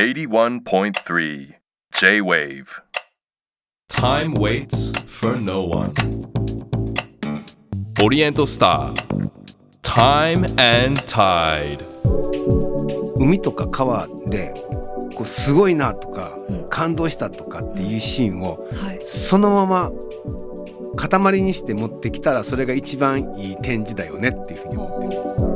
[0.00, 1.56] 81.3
[1.92, 2.80] J-Wave
[3.90, 5.92] Time waits for no one.
[8.02, 8.94] Oriental Star.
[9.82, 11.84] Time and Tide.
[13.18, 14.54] 海とか川で
[15.14, 16.38] こうすごいなとか、
[16.70, 19.92] 感動したとかっていうシーンをはいそのまま
[20.96, 25.49] 塊にして持ってきたらそれが一番いい展示だよねっていうふうに思ってる。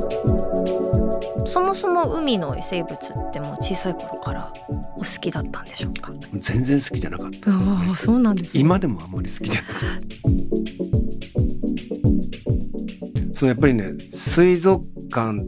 [1.46, 4.52] そもそも海の生物ってもう小さい頃から
[4.96, 6.12] お好きだったんでしょうか？
[6.34, 7.76] 全然好きじゃなかったですね。
[7.92, 9.86] あそうなんです今でもあんまり好きじゃなくて。
[13.34, 15.44] そのやっぱりね水族館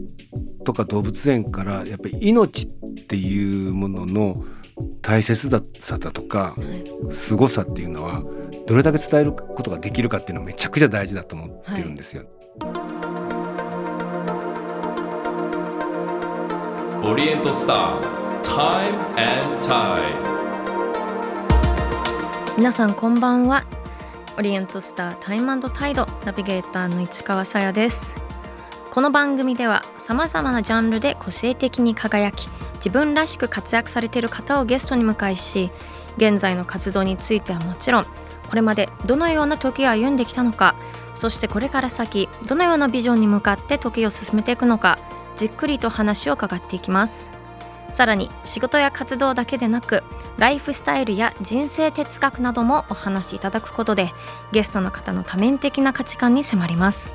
[0.65, 2.67] とか動物園からやっぱり命っ
[3.07, 4.43] ていうものの
[5.01, 6.55] 大切さだとか
[7.09, 8.23] 凄さっていうのは
[8.67, 12.25] どれだけ伝えることができるかっていうのはめちゃくちゃ大事だと思ってるんですよ。
[17.03, 18.01] Oriental Star.
[18.43, 20.17] Time and Tide.
[22.57, 23.65] 皆さんこんばんは
[24.37, 28.15] オリエントスタータイムタイドナビゲーターの市川さやです
[28.89, 35.69] この番組ではさまざまなジャンルで個性的に輝き自分らしく活躍されている方をゲストに迎えし
[36.17, 38.05] 現在の活動についてはもちろん
[38.49, 40.73] これまでどのような時を歩んできたのか
[41.13, 44.97] そしてこれから先どのようなビジョンに向かって時を進めていくのか
[45.37, 47.31] じっくりと話を伺っていきます。
[47.91, 50.03] さらに仕事や活動だけでなく
[50.37, 54.11] ライフスタイルや人生哲学などもお話しいただくことで
[54.51, 57.13] ゲストの方の多面的な価値観に迫ります。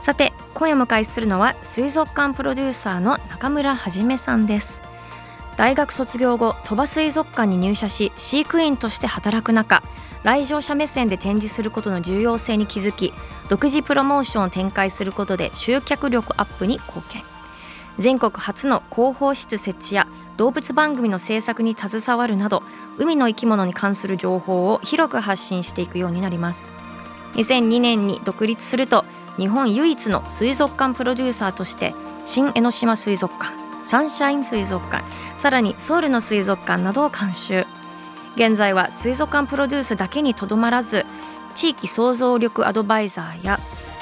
[0.00, 4.82] さて今夜お迎えするのは水族館プロデューサーの中村はじめさんです。
[5.56, 9.82] 大学卒業後鳥羽水族館に入社し飼育員として働く中
[10.22, 13.12] 来場者目線で展示することの重要性に気づき
[13.48, 17.22] 独自プロモーションを展開することで集客力アップに貢献。
[17.98, 20.06] 全国初の広報室設置や
[20.38, 22.62] 動物番組の制作に携わるなど
[22.98, 26.72] 海の生き物に関する情報を広く発信していくようになります。
[27.34, 29.04] 2002年に独立すると
[29.36, 31.94] 日本唯一の水族館プロデューサーとして
[32.24, 33.52] 新江ノ島水族館
[33.84, 35.04] サンシャイン水族館
[35.36, 37.66] さらにソウルの水族館などを監修。
[38.36, 41.04] 現在は水族館プロデュースだけにとどまらず
[41.54, 43.58] 地域創造力アドバイザーや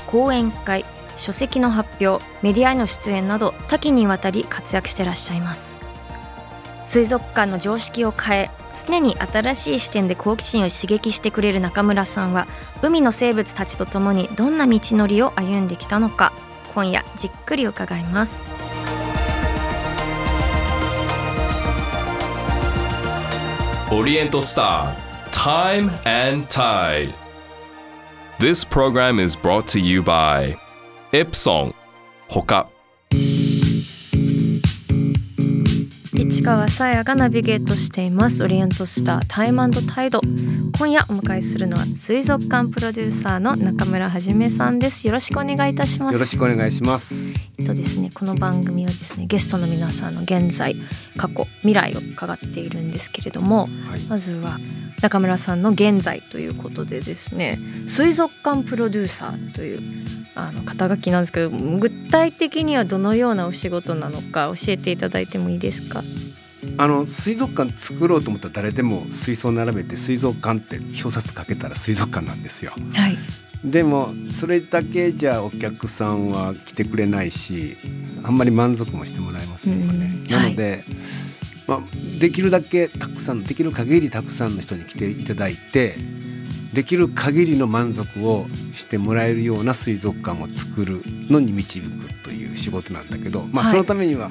[0.07, 0.85] 講演会
[1.17, 5.79] 書籍の発表メディアへの出演など多岐にわたり活躍してらっしゃいます。
[6.87, 8.51] 水族館の常識を変え
[8.87, 12.49] 常に新しい視点で好奇心を刺激してくれる中村さんは
[12.83, 16.33] 海の生物たちと共にどんな道のりを歩んできたのか
[16.75, 18.45] 今夜じっくり伺います。
[23.93, 24.95] Oriental Star.
[25.33, 27.13] Time and Tide.
[28.39, 30.55] This program is brought to you by
[31.13, 31.75] Ipsong.
[32.29, 32.69] Hoka.
[36.15, 40.21] 市川さやがナビゲートしていますオリエントスタータイムタイド
[40.79, 47.50] 今夜お迎えするのは水族館プロデューサーの中村はじめさんですよろしくお願いいたしますよろしくお願いします。
[47.65, 50.77] とですねこの番組はですねゲストの皆さんの現在
[51.17, 54.01] 過去未来を伺っているんですけれどもはい。
[54.09, 54.59] まずは
[55.03, 59.81] 中村さんの現在ということでですね水族館プロデューサーという
[60.35, 66.03] あの肩書きなんですけど具体的にはどのようなお仕事なのか教えていただいてもいいですか？
[66.77, 72.73] あの水族館作ろうと思ったら誰でも水槽並べて水族館って表札かけたら水族館なんですよ。
[72.95, 73.19] はい
[73.65, 77.77] でもそれだけじゃお客さんは来てくれないし
[78.25, 80.13] あんまり満足もしてもらえませんよね。
[80.15, 80.83] うんなので、
[81.67, 81.81] まあ、
[82.21, 85.97] できるだけたくさんできる限りたくさんの人に来ていただいて
[86.73, 93.73] できる限りの満足をしてもらえるような水族館を作るのに導くという仕事なんだけど、まあ、はい。
[93.73, 94.31] そのためには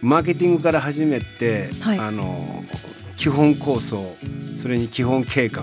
[0.00, 1.98] マーケティングから始めて、はい。
[1.98, 2.64] あの
[3.16, 4.16] 基本構想
[4.60, 5.62] それに基本計画、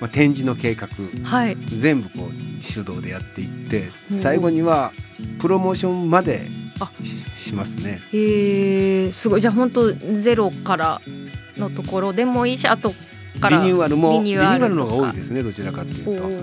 [0.00, 0.88] まあ、展示の計画
[1.24, 1.56] はい。
[1.66, 4.92] 全部こう手動でやっていってお最後には
[5.38, 6.48] プロモーションまで
[6.80, 6.90] あ。
[7.02, 8.00] ししますね。
[8.12, 9.40] へえすごい。
[9.40, 11.00] じゃあ本当ゼロから
[11.56, 12.90] のところでもいいしあと
[13.40, 13.58] から。
[13.58, 16.24] リニューアルもリリニューアルルの方が多いですねどちらかというと。
[16.24, 16.34] はい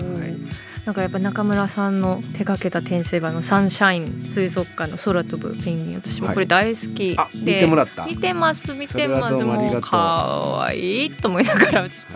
[0.88, 7.14] なんかやっぱ中村さんの手掛けた展示場のサンシャイン水族館の空飛ぶペンギン私もこれ大好き。
[7.14, 8.06] で、あ見てもらった。
[8.06, 9.34] 見てます見てます。
[9.34, 9.44] もう。
[9.44, 12.06] もう可愛いと思いながら私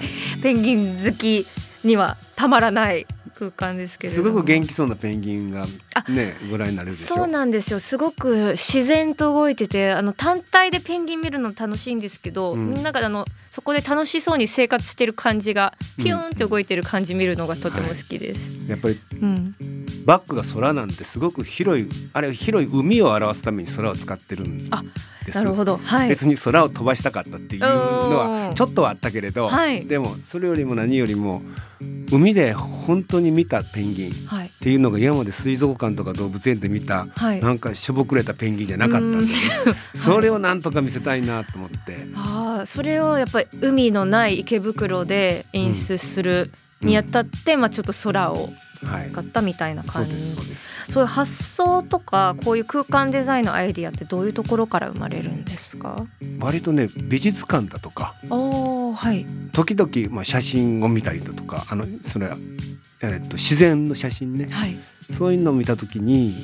[0.42, 1.46] ペンギン好き
[1.84, 3.06] にはたまらない
[3.50, 4.28] 空間ですけれども。
[4.28, 7.16] すごく元気そうなペンギンがあねご覧になれるでしょ？
[7.16, 7.80] そうなんですよ。
[7.80, 12.70] すごく自然と動いててあの単体でペンギン見るの楽しいんですけど、うん。
[12.70, 18.52] みんながあのそこで楽しそうに生活してる感じがピューンって動いてる感じ見るのがとても好きです。
[18.68, 19.54] やっぱりうん、
[20.06, 24.82] バックが空なんですごく広いあれ広い海を表すために空を使ってるんですあ
[25.34, 25.76] なるほど。
[25.76, 26.08] はい。
[26.08, 29.86] 別に空を飛ばしたかったっていうのはちょっとはあったけれど、はい。
[29.86, 31.42] でもそれよりも何よりも
[32.10, 34.50] 海で本当に見たペンギンっはい。
[34.60, 37.40] ていうのが今まで水族館とか動物園で見たはい。
[37.40, 39.32] なんかしょぼくれたペンギンじゃなかったんで、ね、
[39.94, 46.50] それをなんとか見せたいなと思って、ああそれをやっぱり海のない池袋で演出する
[46.82, 48.50] にあたって、まあちょっと空を
[48.84, 49.10] はい。
[49.12, 50.68] 使ったみたいなそう感じですそうです。
[50.88, 56.04] そういう発想とかこういう空間デザインのアイディアってどういうところから生まれるんですか？
[56.40, 58.14] 割とね美術館だとか。
[58.28, 59.24] おーはい。
[59.52, 62.36] 時々まあ写真を見たりだとかあのそれは、
[63.02, 64.48] えっと自然の写真ね。
[64.50, 64.76] はい。
[65.12, 66.34] そういうのを見た時に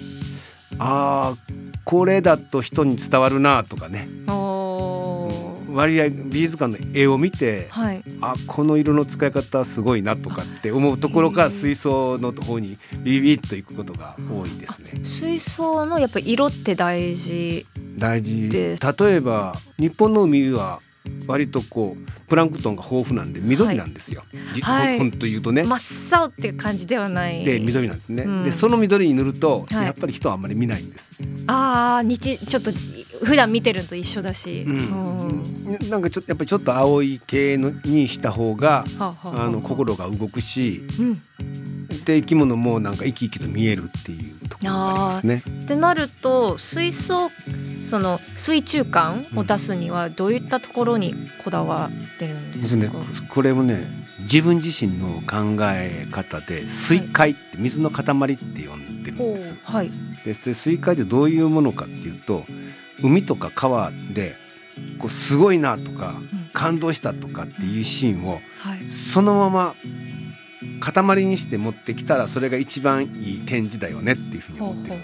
[0.79, 1.52] ああ
[1.82, 4.06] これだと人に伝わるなとかね。
[4.29, 4.48] おー
[5.79, 8.03] 割合美術館の絵を見てはい。
[8.21, 15.05] あこの色の使い方すごいなとかって思うところから水槽の方にビビビッといくことが多いですね。
[15.05, 17.65] 水槽のやっぱり色って大事
[17.97, 18.49] 大事。
[18.51, 20.81] で例えば日本の海は
[21.26, 24.22] 割とこうプランクトンが豊富なんで緑なんですよ。
[24.55, 24.99] じはい。
[24.99, 25.64] ほんと言うとね。
[25.64, 27.44] 真っ青って感じではない。
[27.44, 28.25] で緑なんですね。
[28.25, 28.44] うん。
[28.44, 29.87] でその緑に塗ると、はい。
[29.87, 31.12] やっぱり人はあんまり見ないんです。
[31.46, 32.70] ああ日ちょっと
[33.25, 35.78] 普段見てるのと一緒だし、うん。
[35.90, 41.14] なんかちょっとやっぱりちょっと青い系のにした方がはあはあはあの心が動くしうん。
[42.05, 45.43] で生き物もなんか生き生きと見えるっていうところがありますね。
[45.65, 47.31] ってなると水槽
[47.85, 53.89] その水中感を出すにはどういったところにこだわってるんです僕か、ねこれもね
[54.21, 58.06] 自分自身の考え方で水塊って水の塊っ
[58.37, 59.55] て呼んでるんです。
[59.62, 59.91] はい。
[60.25, 62.44] で水塊ってどういうものかっていうと
[63.03, 64.37] 海とか川で
[64.99, 66.39] こうすごいなとかうん。
[66.55, 68.91] 感動したとかっていうシーンをはい。
[68.91, 69.75] そのまま
[70.81, 75.03] 塊にして持ってきたらそれが一番いい展示だよねっていうふうに思ってる。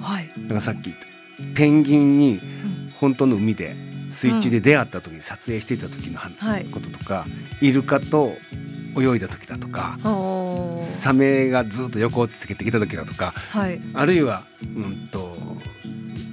[0.00, 1.06] はい、だからさっき言った
[1.54, 2.90] ペンギンにうん。
[3.00, 3.74] 本当の海で
[4.10, 6.20] 水中で出会った時に撮影していた時の
[6.70, 7.24] こととか、
[7.62, 8.32] イルカと
[8.98, 9.98] 泳いだ時だとか
[10.80, 13.80] サメがずっと横をつけてきた時だとかはい。
[13.94, 14.42] あるいは、
[14.76, 15.36] うん、と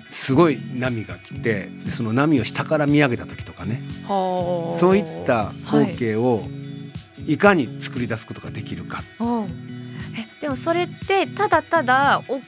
[0.10, 3.82] すごい波が来てでその波を下から見上げた時とかね。
[4.08, 6.67] はあそういった光景をい
[7.36, 9.02] かに作り出すことができるか、
[10.40, 12.40] でもそれってただただ大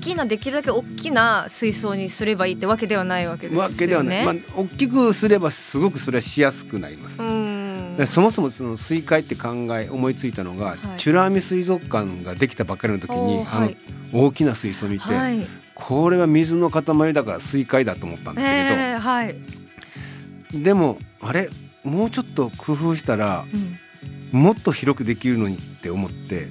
[0.00, 3.64] きなできるだけ大きな水槽にすればいいってわけではないわけですよね。
[3.64, 7.16] わけではない、まあ、大きくすればすごくそれはしやすくなります。
[8.06, 10.78] そもそもその水海って考え思いついたのが、はい。
[11.04, 13.76] 美ら海水族館ができたばっかりの時にあはい。
[14.12, 15.44] の大きな水槽を見て、はい。
[15.74, 19.36] これは水の塊だから水海だと思ったんだけれえー、はい、
[20.52, 21.48] ど、でもあれ
[21.84, 23.78] もうちょっと工夫したらうん、
[24.32, 26.48] もっと広くできるのにって思って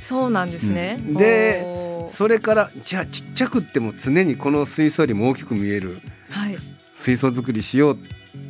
[0.00, 0.96] そうなんですね。
[1.00, 6.56] うんでそれからじゃあちっちゃくっても常にこの水槽よりも大きく見えるはい、
[6.92, 7.96] 水槽作りしようっ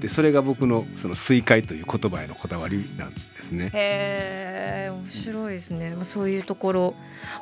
[0.01, 3.71] てそれが僕のその水海という言葉へのこだわりなんですね。
[3.73, 5.91] へえ面白いですね。
[5.91, 6.95] まあそういうところ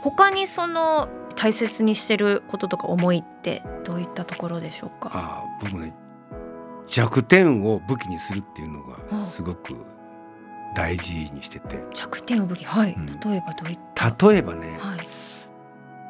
[0.02, 5.10] 他にその大切にしてることとか思いってどういったところでしょうか？
[5.14, 5.94] ああ僕ね
[6.86, 9.74] 弱点を武器にするっていうのあがすごく
[10.74, 11.82] 大事にしてて。
[11.94, 13.06] 弱点を武器はい、うん。
[13.06, 14.98] 例えばどういった例えばねはい。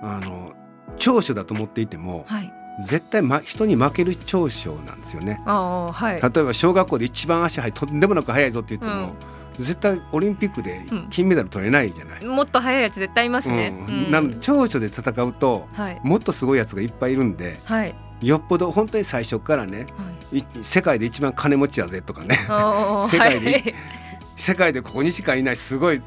[0.03, 0.53] あの
[0.99, 2.53] 長所だと思っていてもはい。
[2.85, 5.43] 絶対、ま、人に負ける長所なんですよね。
[5.45, 6.21] ああはい。
[6.21, 9.15] 例えば小学校で一番足速いとんでもなく速いぞって言っても、
[9.59, 12.25] 絶対オリンピックで金メダル取れないじゃない。
[12.25, 13.75] もっと速いやつ絶対いますね。
[13.89, 14.11] うん。
[14.11, 16.01] なので長所で戦うとはい。
[16.03, 17.95] もっとすごいやつがいっぱいいるんではい。
[18.23, 19.85] よっぽど本当に最初からねは
[20.33, 20.39] い。
[20.39, 22.37] い世界で一番金持ちやぜとかね。
[23.07, 23.75] 世界ではい
[24.37, 26.01] 世界でここにしかいないすごい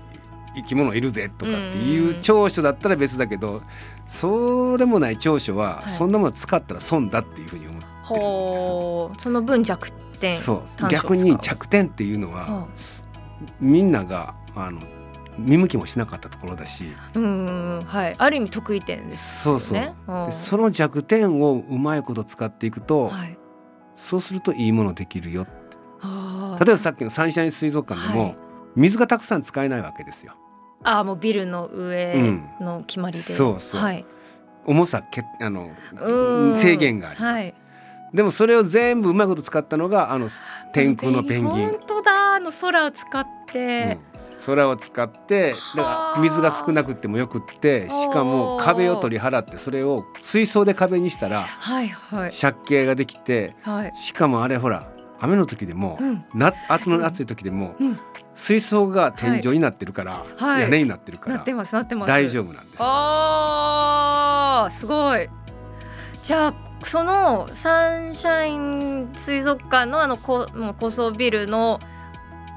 [0.55, 3.61] 生き物いるぜとかっていううん長所だったら別だけど
[4.05, 5.89] そうでもない長所ははい。
[5.89, 9.23] そんなもの使ったら損だっていうふうに思ってるんです。
[9.23, 10.87] その分弱点そう。
[10.89, 12.67] 逆に弱点っていうのはは
[13.59, 14.79] みんながあの
[15.37, 16.85] 見向きもしなかったところだし。
[16.97, 17.27] あうんう
[17.79, 17.81] ん。
[17.85, 18.15] はい。
[18.17, 20.31] ある意味得意点ですそうそう。
[20.31, 23.37] その弱点をうまいこと使っていくとはい。
[23.95, 25.64] そうするといいものできるよあー
[26.59, 28.37] 例えばさっきのサンシャイン水族館でもはい。
[28.75, 30.33] 水がたくさん使えないわけですよ。
[30.83, 33.81] あーもうビルの上の決まりで、そうそう。
[33.81, 34.05] はい、
[34.65, 36.55] 重さけあのうん。
[36.55, 37.53] 制限があります、はい、
[38.13, 40.29] でもそれを全部うまいこと使ったのがあの
[40.73, 41.69] 天空のペンギン。
[41.69, 44.45] 本、当だあの空を使って、うん。
[44.45, 46.13] 空を使ってだはあ。
[46.13, 52.31] から水が少なくてもよくってしかも壁を取り払ってそれを水槽で壁にしたらはいはい。
[52.31, 53.93] 借景ができてはい。
[53.95, 56.25] しかもあれほら雨の時でもうん。
[56.33, 57.99] な夏の暑い時でもうん。
[58.33, 60.63] 水槽が天井になってるから、はい。
[60.63, 62.09] 屋根になってるからなってますなってます。
[62.09, 62.77] 大丈夫なんです。
[62.79, 65.29] あーすごい。
[66.21, 66.53] じゃあ
[66.83, 71.79] そのサンシャイン水族館のあのこ高層ビルの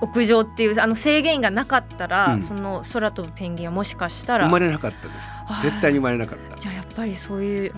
[0.00, 2.42] 屋上っていうあの制限がなかったら、うん。
[2.42, 4.46] その空飛ぶペンギンはもしかしたら。
[4.46, 5.32] 生まれなかったです。
[5.32, 5.62] はい。
[5.62, 6.58] 絶対に生まれなかった。
[6.58, 7.74] じゃあやっぱりそういう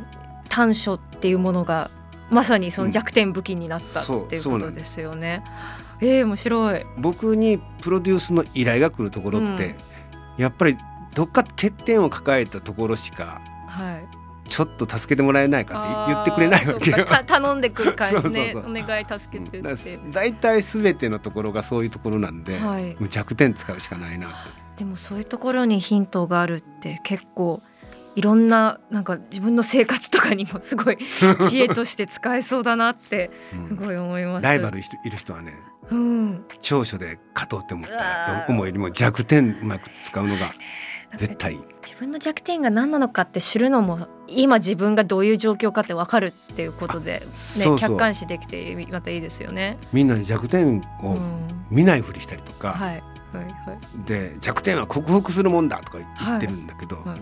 [0.48, 1.90] 短所っていうものが
[2.30, 5.42] まさにその弱点武器になったっていうことですよね。
[6.00, 6.86] えー、面白い。
[6.96, 9.74] 僕にプロデュースの依頼が来るところって、うん
[10.36, 10.78] やっぱり
[11.14, 14.08] どっか欠点を抱えたところしかはい。
[14.48, 19.62] ちょっと助けてもらえないかって言ってくれないわけよ頼んでくる感じね お願い助けて。
[20.10, 22.96] 大体すべてのところがそういうところなんで、はい。
[23.10, 24.36] 弱点使うしかないなって
[24.78, 27.62] でもそういうところにヒントがあるって結構
[28.20, 30.98] いろんななんか自分の生活とかにもすごい
[31.48, 34.44] 知恵として使えそうだなってうんすごい思います。
[34.44, 35.54] ライバルいる人はね
[35.90, 36.44] うん。
[36.60, 40.52] 長所で勝とうって思ったらー思うよりも弱点うまく使うのが
[41.16, 41.60] 絶対いい。
[41.82, 49.78] 自分の弱点が何なのかって知るのも今自分がどういう状況かって分かるっていうことで、ね、そうそう客観視できてまたいいですよね。
[49.94, 54.06] みんな弱点をうん見ないふりしたりとか、はいはいはい。
[54.06, 57.20] で弱点は克服するもんだとか言ってるんだけど、はいはい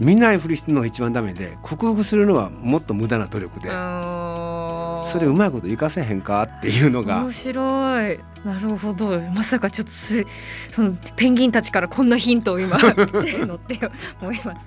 [0.00, 7.20] 見ないふりするのが一番ダメで克服するのはもっと無駄な努力で、それうまいこと活かせへんかっていうのが。
[7.20, 8.18] 面白い。
[8.44, 9.20] なるほど。
[9.20, 10.24] まさかちょっとす
[10.70, 12.82] そのペンギンたちからこんなヒントを今見
[13.22, 13.78] てるのって
[14.22, 14.66] 思います。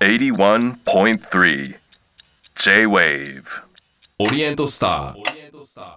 [0.00, 1.76] 81.3
[2.56, 3.44] J-Wave
[4.18, 5.44] オリエントスター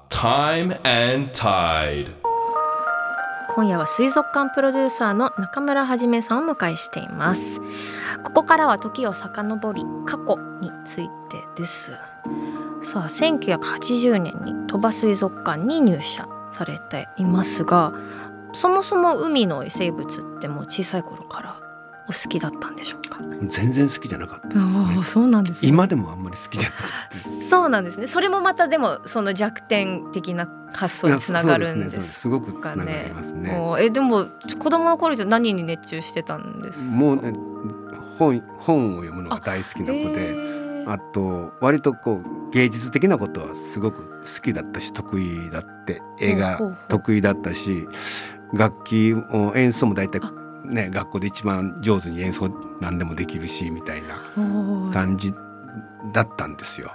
[0.10, 0.80] Time
[1.14, 2.14] and Tide
[3.58, 7.60] 今夜は水族館プロデューサーの中村はじめさんをお迎えしています。
[8.22, 11.94] ここからは時を遡り過去についてです。
[12.84, 17.94] さあ1980年に鳥羽水族館に入社されていますが
[18.54, 21.67] そもそも海の異生物ってもう小さい頃から
[22.10, 23.20] お好きだったんでしょうか？
[23.48, 25.04] 全然好きじゃなかったですね。
[25.04, 27.16] そうなんですね今でもあんまり好きじゃなくて。
[27.16, 33.58] そうなんですねそれもまたでもその弱点的な発想につながるんですすごくつながりますね。
[33.80, 34.28] えでも
[34.60, 36.80] 子供の頃って何に熱中してたんです？
[36.80, 37.34] かもうね
[38.18, 40.34] 本本を読むのが大好きな子へで。
[40.34, 47.90] ーあと割とこう芸術的なことはすごく好きだったし得意だって映画得意だったし
[48.54, 50.22] 楽器も演奏も大体
[50.68, 52.50] ね学校で一番上手に演奏
[52.82, 54.20] 何でもできるしみたいな
[54.94, 55.34] 感じ
[56.14, 56.92] だったんですよ。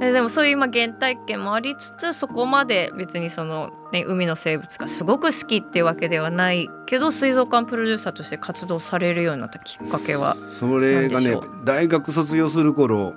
[0.00, 10.36] えでもそういう今原体験もありつつそこまで別にその、ね、海の生物がすごく好きっていうわけではないけど水族館プロデューサーとして活動されるようになったきっかけは。
[10.58, 13.14] それがね大学卒業する頃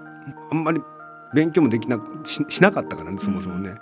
[0.52, 0.82] あんまり
[1.34, 3.76] 勉強もできなくししなかったからねそもそもね。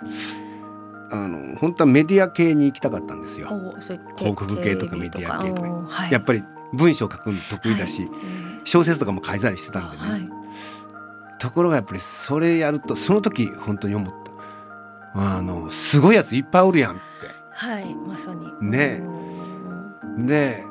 [1.10, 3.48] あの本当はメディア系に行きたかったんですよ。
[4.16, 5.70] 広告系とかメディア系とか。
[5.88, 6.12] はい。
[6.12, 6.42] やっぱり
[6.72, 8.60] 文章書くの得意だし、うん。
[8.64, 10.28] 小説とかも書いたりしてたんでね、はい。
[11.38, 14.24] ところがやっぱりそれやるとその時本当に思った。
[15.16, 16.98] あのすごいやついっぱいおるやんっ
[17.54, 18.52] はいまさに。
[18.60, 19.02] ね。
[20.18, 20.64] で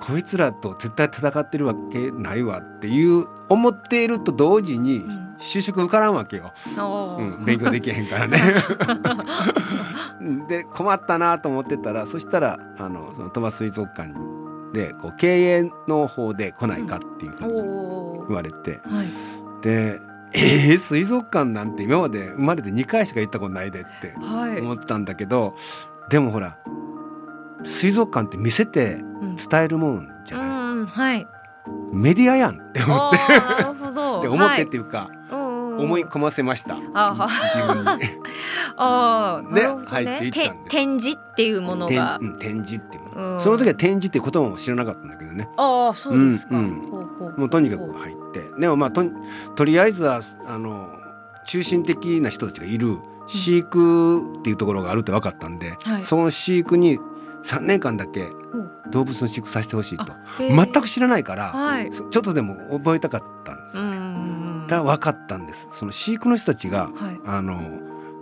[0.00, 5.26] こいつらと絶対戦ってるわけないわっていう思っていると同時にん。
[5.38, 8.40] 就職受からんわけよ、おうーん、勉強できへんからね。
[10.48, 14.12] で困ったなと思ってたらそしたらあのその鳥羽水族館
[14.72, 19.06] でこう経営の方で来ないかっていうふうに言われて、はい。
[19.62, 20.00] で
[20.32, 24.60] 「えー、水族館なんて今まで生まれて2回しか行ったことないで」ってはい。
[24.60, 25.54] 思ってたんだけど
[26.08, 26.56] でもほら
[27.62, 31.28] 水族館って見せてうん伝えるもんじゃうない、んはい。
[31.92, 34.20] メディアやんって思っおーなるほど。
[34.22, 35.84] て で思ってはいっていうか、うんうんうん。
[35.84, 36.76] 思い込ませました。
[36.94, 38.04] あは自分に。
[38.76, 42.18] あーでなるほど入っていったんで展示っていうもの展が。
[42.20, 43.40] うん展示っていうの、うん。
[43.40, 45.48] その時は展示っていう言葉も知らなかったんだけどね。
[45.56, 46.54] ああそうですか。
[46.54, 48.42] もうとにかく入って。
[48.58, 49.12] でもまあとに
[49.54, 50.88] とりあえずはあの
[51.44, 56.02] 中心的な人たちがいる飼育っていうところがあるって分かったんで、はい。
[56.02, 56.98] その飼育に
[57.42, 58.30] 3年間だけん
[58.90, 60.12] 動物の飼育させてほしいと。
[60.38, 61.92] 全く知らないから、はい。
[61.92, 63.90] そちょっとでも覚えたかったんですよ、うん。
[63.90, 64.00] うんう
[64.64, 64.66] ん。
[64.66, 65.68] だから分かったんです。
[65.72, 67.20] その飼育の人たちが、はい。
[67.26, 67.58] あの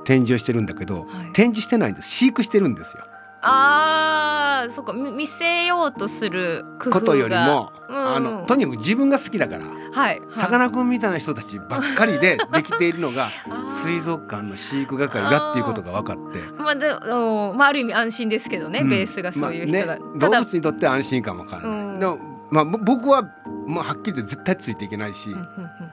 [0.04, 1.32] 展示をしてるんだけど、はい。
[1.32, 2.08] 展示してないんです。
[2.08, 3.04] 飼育してるんですよ
[3.46, 7.96] ああそっかみ見せようとすることよりも、うん。
[7.96, 13.30] あのとにかく自分が好きだからはいさかなクンみたいな人たちばっかりで できているのが
[13.64, 16.40] 水族館の飼育係だっていうことが分かって。
[16.56, 18.88] まあでおまあある意味安心ですけどね、うん。
[18.88, 22.00] ベースがそういう人だ、まあね、動物にとって安心感もわからない、うん。
[22.00, 22.18] でも、
[22.50, 23.22] まあ、ぼ僕は、
[23.66, 25.83] まあ、はっきり言って絶対ついていけないし、うんうんうん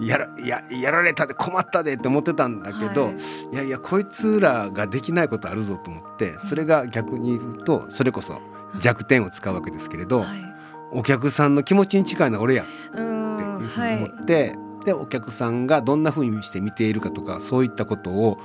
[0.00, 3.16] やらややられたで困ったでって思ってたんだけど、はい。
[3.52, 8.40] い、やいやこいつらができないことあるぞと思ってそれが逆に言うとそれこそ
[8.80, 10.54] 弱点を使うわけですけれど、はい。
[10.92, 13.96] お客さんの気持ちに近いのは俺やうっていんうふうにはい。
[13.96, 18.38] 思って、でお客さんがどんなふうにして見ているかとかそういったことを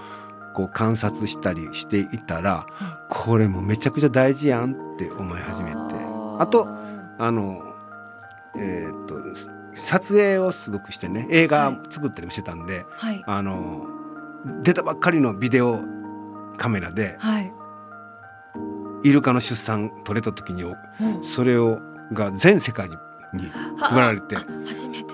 [0.54, 2.66] こう観察したりしていたら、
[3.10, 5.78] これもめちゃくちゃ大事やんって思い始めて。
[6.40, 6.68] あと
[7.20, 7.64] あの
[8.58, 13.24] えーっとす撮影をすごくしてね映画作ったりもしてたんで、はい。
[13.26, 13.88] あの
[14.62, 15.80] 出たばっかりのビデオ
[16.58, 17.52] カメラではい。
[19.04, 20.64] イルカの出産撮れた時に
[21.24, 21.80] それを
[22.14, 22.96] が全世界に
[23.34, 23.50] に
[23.80, 24.38] 配られて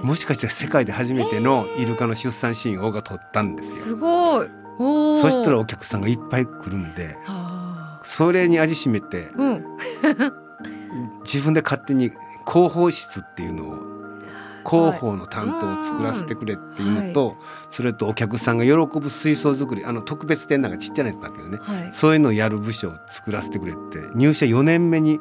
[0.03, 3.97] もしかして世界で初めてのイルカの出産シーンをが撮ったんですすよ。
[3.97, 4.49] ごい。
[4.77, 7.99] そしたらお客さんがいっぱい来るんであ。
[8.03, 9.65] それに味しめてーうん。
[11.23, 12.11] 自分で勝手に
[12.47, 13.88] 広報室っていうのを
[14.69, 17.37] 広報の担当を作らせてくれっていうのと、
[17.69, 21.57] それとお客さんが喜ぶ水槽作りあの特別展なんかちっちゃなやつだけどね。
[21.61, 21.87] はい。
[21.91, 25.15] そういうのをやる部署を作らせてくれって入社4年目に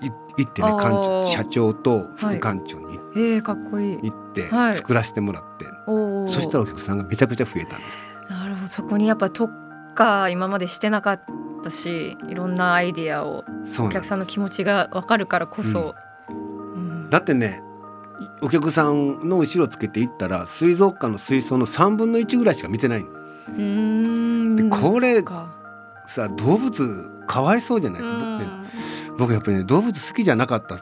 [0.00, 3.98] い行ってね館長社長と副館長にえー、かっこいい。
[4.02, 4.74] 行ってはい。
[4.74, 5.64] 作らせてもらって、
[6.30, 8.00] そしたらお客さんがめちゃくちゃ増えたんです。
[8.28, 8.68] なるほど。
[8.68, 9.52] そこにやっぱ特
[9.94, 11.22] 化今までしてなかっ
[11.62, 13.44] たしいろんなアイディアを
[13.80, 16.05] お客さんの気持ちが分かるからこそ、うん
[17.10, 17.62] だってね
[18.20, 25.22] いお客さんの後ろつけていったら水族館の水槽の3分の1ぐらいしか見てないでこれ
[26.06, 28.66] さ動物かわいそうじゃない、僕ねうん
[29.18, 30.78] 僕やっぱりね動物好きじゃなかった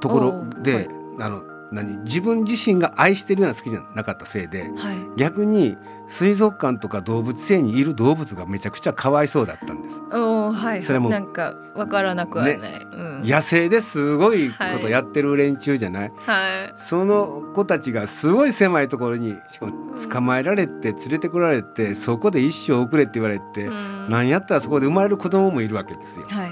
[0.00, 0.88] ところで、はい。
[1.20, 1.42] あの
[1.72, 4.96] 何自分自身が愛してるような好きじゃなかったせいではい。
[5.16, 10.02] 逆に水族館とか動物園にいる動物がめちゃくちゃかわいそうだったんです。
[10.10, 10.82] おーはい。
[10.82, 16.72] それもなんか分からなくはない、うん、野生ですごいことやってる連中じゃない、はい。
[16.74, 24.10] その子たちがすごい狭いところにしかも捕まえられて連れてこられてそこで一生遅れって言われて、うん。
[24.10, 26.26] なんやったらそこで生まれる子供もいるわけですよ。
[26.28, 26.50] はい。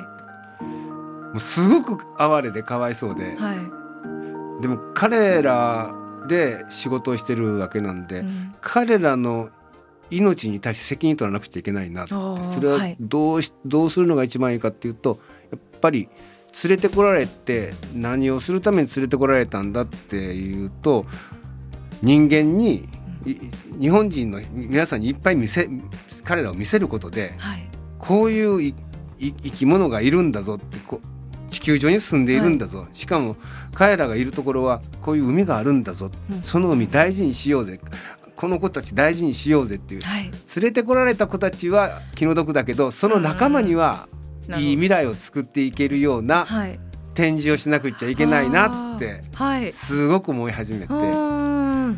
[1.29, 3.59] もうすごく哀れでかわいそうで、はい、
[4.61, 5.95] でも彼ら
[6.29, 8.55] で仕事をしてるわけなんで、うん。
[8.61, 9.51] 彼らの
[10.11, 12.15] 命に対して責任取らなくちゃいけないなって。
[12.45, 12.97] それははい。
[13.01, 15.19] どうしどうするのが一番いいかっていうと
[15.51, 16.09] やっぱり
[16.65, 21.07] 連れてこられて何をするために連れてこられたんだっていうと
[22.03, 22.89] 人間に
[23.25, 23.37] い
[23.81, 25.69] 日本人の皆さんにいっぱい見せ
[26.25, 27.69] 彼らを見せることではい。
[27.99, 28.75] こういうい
[29.19, 33.37] い生き物がいるんだぞってこう地球上に住んでいるんだぞ、しかも
[33.79, 36.43] 彼らがいるところはこういう海があるんだぞ、うん。
[36.43, 37.81] その海大事にしようぜ。
[38.35, 40.01] この子たち大事にしようぜっていう。
[40.01, 40.25] はい。
[40.25, 44.09] 連れてこられた子たちは気の毒だけどその仲間には
[44.57, 46.81] いい未来を作っていけるようなはい。
[47.15, 49.71] 展示をしなくちゃいけないなってはい。
[49.71, 51.95] すごく思い始めて、まあ、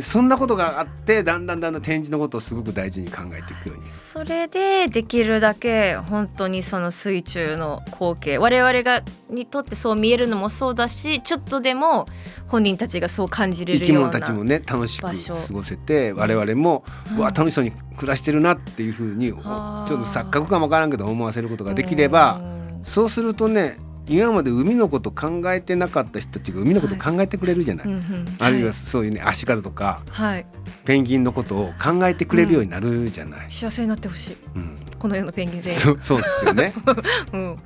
[0.00, 3.84] そんなことがあってだんだんだんだん展示のことをすごく大事に考えていくように。
[3.84, 12.06] それでできるだけ本当にその水中の光景我々がにとってそう見えるのもそうだしちょっとでも
[12.48, 17.18] 本人たちがそう感じれ生きるような物たちもね楽しく過ごせて我々も、うん。
[17.18, 22.84] うわ楽しそうに暮らしてるなっていうふうにちょっと錯覚かもわからんけど思わせることができればうん。
[22.84, 23.76] そうするとね
[24.08, 28.26] 今まで海のこと考えてなかった人たちが海のこと考えてくれるじゃない、うんうん。
[28.38, 30.46] あるいはそういうね足方とかはい。
[30.84, 33.50] ペンギンのことを考えてくれるようになるじゃない。
[33.50, 34.36] 幸せになってほしい。
[34.56, 34.76] うん。
[34.98, 36.72] この世のペンギン全員そうそうですよね。
[37.32, 37.56] うん、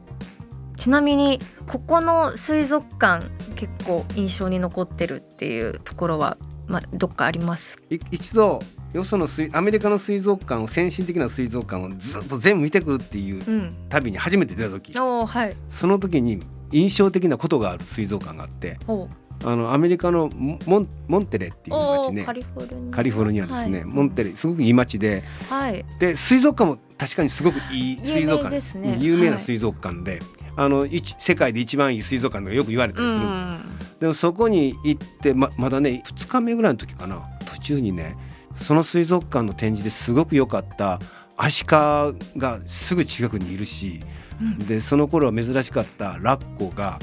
[0.77, 7.79] ちなみにここの水族館結構印象に残ってるっていうところは、まあ、どっかあります？
[7.91, 13.75] い一度よその水アメリカの水族館を先進的な水族館をずっと全部見てくるっていううん。
[13.89, 14.93] 旅に初めて出た時。
[14.99, 15.57] おーはい。
[15.69, 19.09] その時に印象的なことがある水族館があってお
[19.45, 22.25] あのアメリカのモンモンテレっていう町ね。
[22.25, 22.95] カリフォルニア。
[22.95, 23.87] カリフォルニアですね、はい。
[23.87, 25.25] モンテレすごくいい町で。
[25.51, 25.85] はい。
[25.99, 28.95] で水族館も確かにすごくいい水族有名館ですね。
[28.95, 29.39] うん有名なはい。
[29.41, 30.21] 水族館で、
[30.57, 33.61] あの一世界で一番いい水族館がよく言われたうりする、ん。
[34.01, 37.23] でもそこに行ってままだね2日目ぐらいの時かな。
[37.45, 38.17] 途中にね
[38.57, 40.99] その水族館の展示ですごく良かった
[41.37, 44.01] アシカがすぐ近くにいるし、
[44.41, 44.59] うん。
[44.59, 46.99] でその頃は珍しかったラッコが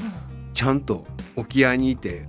[0.52, 2.26] ちゃんと沖合にいて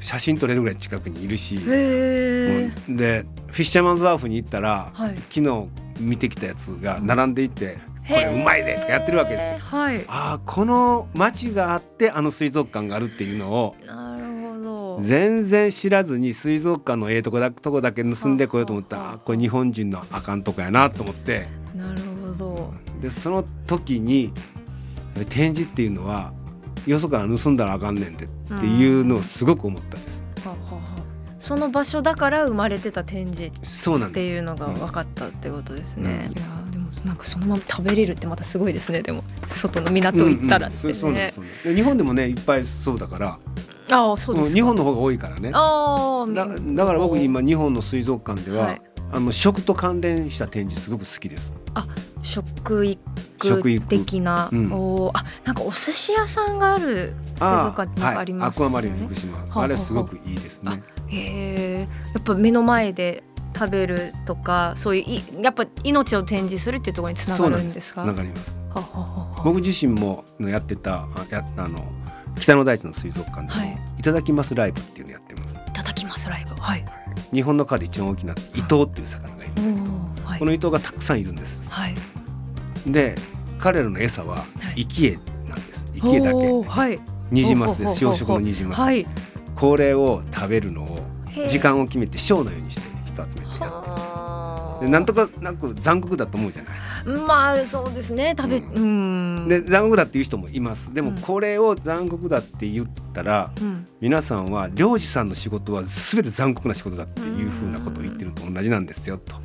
[0.00, 2.96] 写真撮れるぐらい近くにいるし、うん。
[2.96, 5.16] でフィッシャーマンズワーフに行ったら、はい。
[5.30, 5.68] 昨日
[6.00, 9.58] 見てきたやつが並んでいて、これうまいでとかやってるわけですよ。
[9.58, 10.04] はい。
[10.08, 13.76] ああこの町があってあの水族館があるっていうのを
[15.00, 18.96] 全然知らずに水族館のええとこだとこだけ盗んでこようと思った。
[18.96, 21.48] らあこれ日本人のあかんとこやなと思って。
[21.74, 22.74] なるほど。
[23.00, 24.32] でその時に
[25.28, 26.32] 展示っていうのは
[26.86, 28.28] よそから盗んだらあかんねんでっ
[28.60, 30.22] ていうのをすごく思ったんです。
[30.44, 31.02] ははは
[31.38, 34.26] その場所だから生まれてた展示って。
[34.26, 36.30] いうのが分かったってことですね。
[36.30, 36.38] うん。
[36.38, 39.02] いやでもなんかそのまま食べれるってまたすごいですね。
[39.02, 41.32] でも外の港行ったらってね。
[41.64, 43.38] 日本でもねいっぱいそうだから
[43.92, 45.50] ああそうです日本の方が多いからね。
[45.54, 48.82] ああだだから僕今日本の水族館では、はい。
[49.14, 51.54] あの食と関連した展示すごく好きです。
[52.22, 52.98] 食育
[53.42, 53.86] 食育。
[53.86, 54.72] 的な、うん。
[54.72, 55.18] おー。
[55.18, 60.82] あなんかお寿司屋さんがある水族館ってありますはい、アクアマリン福島、はあれすごくいいですね。
[61.08, 63.22] へえやっぱ目の前で
[63.54, 68.02] 食べるとかそういういやっぱ命を展示するっていうところにつながるんですか？
[68.02, 68.58] つながります。
[69.44, 71.80] 僕自身もやってたあやあの
[72.40, 73.78] 北の大地の水族館でも、はい。
[73.98, 75.56] い、ただきますライブっていうのやってます。
[75.56, 76.54] いただきますライブ。
[76.60, 76.84] はい。
[77.32, 80.38] 日本の川で一番大きな伊藤っていう魚がいるんだはい。
[80.38, 81.58] この伊藤がたくさんいるんです。
[81.68, 81.94] はい。
[82.86, 83.14] で
[83.58, 84.42] 彼らの餌はは
[84.74, 84.82] い。
[84.82, 85.18] 生き餌
[85.48, 85.88] なんです。
[85.94, 86.68] 生き餌だけ。
[86.68, 87.00] はい。
[87.30, 88.04] ニジマスです。
[88.04, 89.06] 養殖のニジマス、はい。
[89.54, 90.98] これを食べるのを
[91.48, 96.72] 時間を決めてショーのようにして人集めてやってはでなんとかなく残酷だと思うじゃない
[97.04, 98.34] まあそうですね。
[98.36, 99.48] 食べううん。
[99.48, 100.94] で残酷だっていう人もいます。
[100.94, 101.16] でもうん。
[101.18, 103.86] これを残酷だって言ったらうん。
[104.00, 109.36] 皆さんは漁師さんの仕事は全て残酷な仕事だっていうふうなことを言ってると同じなんですよと。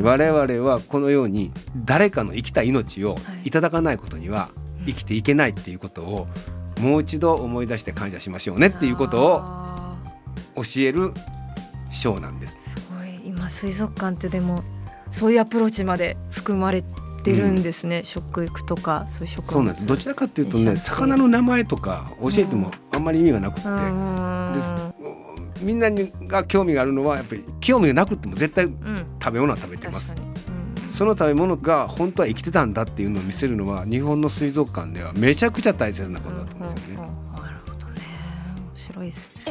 [0.00, 1.52] 我々はこのように
[1.84, 3.48] 誰かの生きた命をはい。
[3.48, 4.50] いただかないことには
[4.86, 6.28] 生きていけないっていうことを
[6.80, 9.96] もう一度思い出して感謝しましょうねっていうことをあ
[10.56, 11.12] 教える
[11.92, 12.58] ショーなんです。
[12.58, 13.28] ーすごい。
[13.28, 14.62] 今水族館ってでも
[15.12, 16.82] そういうアプローチまで含まれ
[17.22, 19.86] てるんですね、食育とかそういうそうなんです。
[19.86, 24.94] どちらかというとね魚の名前とか教えてもあんまり意味がなくって、うーん
[25.60, 29.06] みんなにが興味があるのはやっぱり興味がなくっても絶対うん。
[29.22, 30.16] 食べ物は食べてます。
[30.16, 30.90] うん。
[30.90, 36.96] その食べ物が本当は生きてたんだっていうのを見せるのは日本の水族館ではめちゃくちゃ大切なことだと思うんですよね。
[36.96, 37.42] うんうんうん。
[37.42, 38.02] なるほどね。
[38.56, 39.42] 面白いですね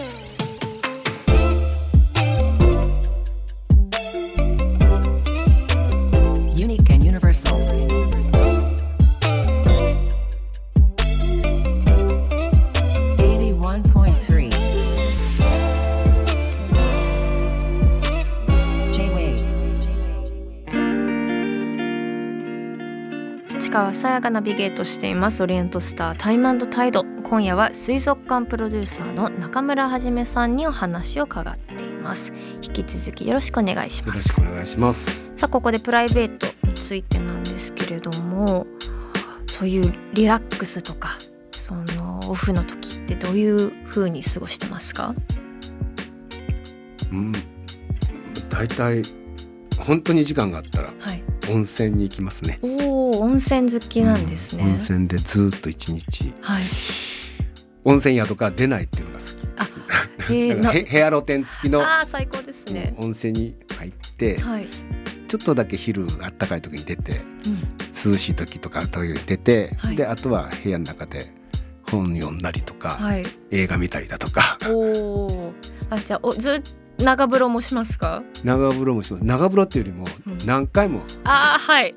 [24.01, 25.43] さやがナビゲートしています。
[25.43, 32.33] オリエントスタータイムタイド今夜は水族館プロデューサーの中村はじめさんにお話を伺っています。
[32.63, 35.21] 引き続きよろしくお願いしよますろしくお願いします。
[35.35, 38.65] さあここでプライベートについてなんですけれども
[39.45, 41.19] そういうリラックスとか
[41.51, 45.13] そのオフの時ってどういう風に過ごしてますか？
[47.11, 47.33] うん、
[48.49, 49.03] 大体
[49.77, 52.59] 本当に時間があったらはい温泉に行きますね。
[52.61, 56.33] おお温泉好きなんですね、温泉でずっと一日。
[56.41, 56.63] はい。
[57.83, 59.35] 温泉宿から出ないっていうのが好きで
[59.65, 59.75] す。
[60.29, 62.93] え ー、ヘヘア露天付きのあー最高ですね。
[62.97, 64.67] 温泉に入って、はい、
[65.27, 68.11] ちょっとだけ昼あったかい時に出てうん。
[68.11, 69.95] 涼しい時とかあったかい時に出て、はい。
[69.95, 71.33] であとは部屋の中で
[71.89, 73.25] 本読んだりとか、はい。
[73.49, 74.57] 映画見たりだとか。
[74.69, 75.53] おお。
[75.89, 76.61] あじゃあおずっ
[77.03, 78.23] 長風呂もしますか？
[78.43, 81.95] 長風呂もします長風呂っていうよりもうん何回も、ああはい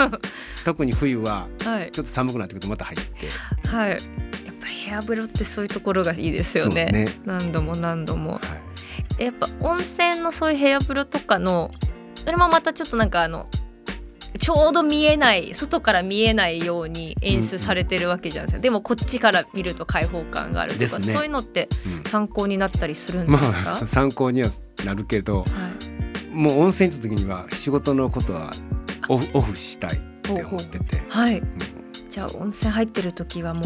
[0.64, 3.90] 特に冬ははいちょっと寒くなってくるとまた入ってはい。
[3.90, 4.00] やっ
[4.60, 6.86] ぱり部屋風呂ってそういうところがいいですよね。
[6.86, 8.32] ね何度も何度も。
[8.34, 8.40] はい
[9.24, 11.70] やっぱ温泉のそういう部屋風呂とかの
[12.16, 13.46] それもまたちょっとなんかあの。
[14.38, 21.12] ちょうど見えない外から見えないように演出されてるわけじゃないですか、でもこっちから見ると開放感があるとか、ね。
[21.12, 22.02] そういうのってうん。
[22.04, 24.50] 参考になったりするんでますか、あ参考には
[24.84, 26.28] なるけどはい。
[26.30, 28.52] もう温泉行った時には仕事のことは
[29.08, 31.38] オフオフしたいって思ってて、はい。
[31.38, 31.48] うん。
[32.10, 33.62] じゃあ温泉入ってる時はも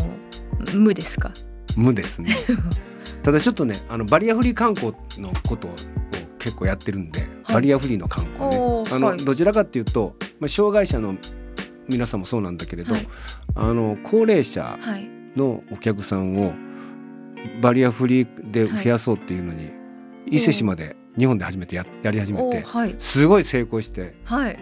[0.74, 1.32] う無ですか？
[1.76, 2.36] 無ですね。
[3.22, 5.76] ただちょっとねあのバリアフリー観光のことを
[6.38, 8.56] 結構やってるんで、バリアフリーの観光ね。
[8.90, 9.18] あの、はい。
[9.18, 11.14] どちらかっていうと、まあ、障害者の
[11.88, 13.06] 皆さんもそうなんだけれど、はい。
[13.54, 15.08] あの高齢者はい。
[15.36, 16.52] のお客さんを
[17.62, 19.70] バリアフリーで増やそうっていうのに、
[20.26, 22.94] 伊勢市まで日本で初めてややり始めておはい。
[22.98, 24.58] すごい成功して、はい。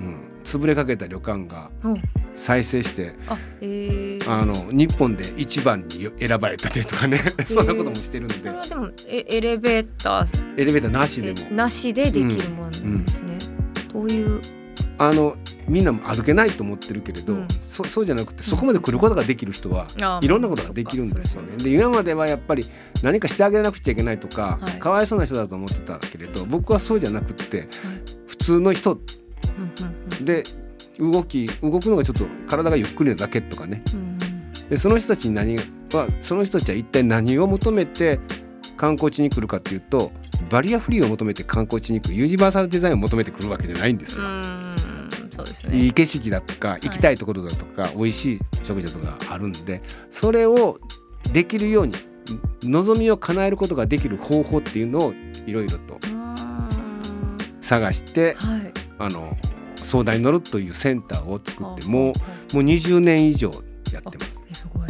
[0.00, 1.90] うん、潰れかけた旅館がう。
[1.90, 8.34] ん再生してあえー、あの日本で一番に選ばれたりとかね そんなこともしてるんで。
[8.36, 11.50] それはでもエエレベーターエレベーターなしでも。
[11.50, 13.36] なしでできるものなんですね、
[13.92, 14.40] どういう
[15.00, 15.34] あの
[15.66, 17.48] みんなも歩けないと思ってるけれど、うん。
[17.60, 21.56] そそうじゃなくてそこまで来ることができる人はあいろんなことができるんですよね。
[21.56, 22.66] で今まではやっぱり
[23.02, 24.72] 何かしてあげなくちゃいけないとか、はい。
[24.78, 27.68] かわいそうな人だと思ってたけれど僕はそうじゃなくって
[28.26, 30.24] 普通の人うんうんうん。
[30.24, 30.44] で
[30.98, 33.82] 動き動くのがちょっと体がゆっくりなだけとかね。
[33.94, 34.10] うん
[34.70, 35.64] でその人たちに何は
[36.20, 38.20] その人たちは一体何を求めて
[38.76, 40.12] 観光地に来るかっていうと
[40.48, 44.28] バリアフリーを求めて観光地に来るユニバーサルデザインを求めてくるわけじゃないんですうよ。
[45.62, 45.86] ですいね。
[45.86, 50.78] い景色だとか行きたいところだとか、美味しい食事だとかあるんでそれを
[51.32, 51.94] できるように
[52.62, 55.14] 望みを叶えることができる方法っていうのを
[55.46, 56.36] いろいろとうん。
[57.60, 58.72] 探してはい。
[58.98, 59.36] あの
[59.76, 62.12] 相談に乗るというセンターを作ってあもう
[62.54, 63.50] もう20年以上
[63.92, 64.42] やってます。
[64.50, 64.88] あすごい。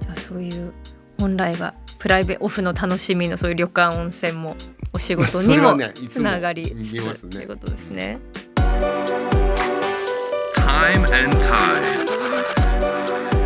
[0.00, 0.72] じゃあそういう
[1.18, 4.56] 本来はプライベオフの楽しみのそういう旅館温泉も
[4.92, 5.76] お仕事そにも
[6.08, 8.18] つながりつ見えますねつということですね。
[10.70, 12.06] Time and Tide.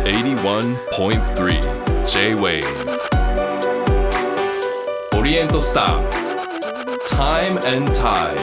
[0.05, 1.59] 81.3
[2.05, 2.61] J-Wave
[5.17, 6.07] オリエントスター
[7.17, 8.37] Time and Tide.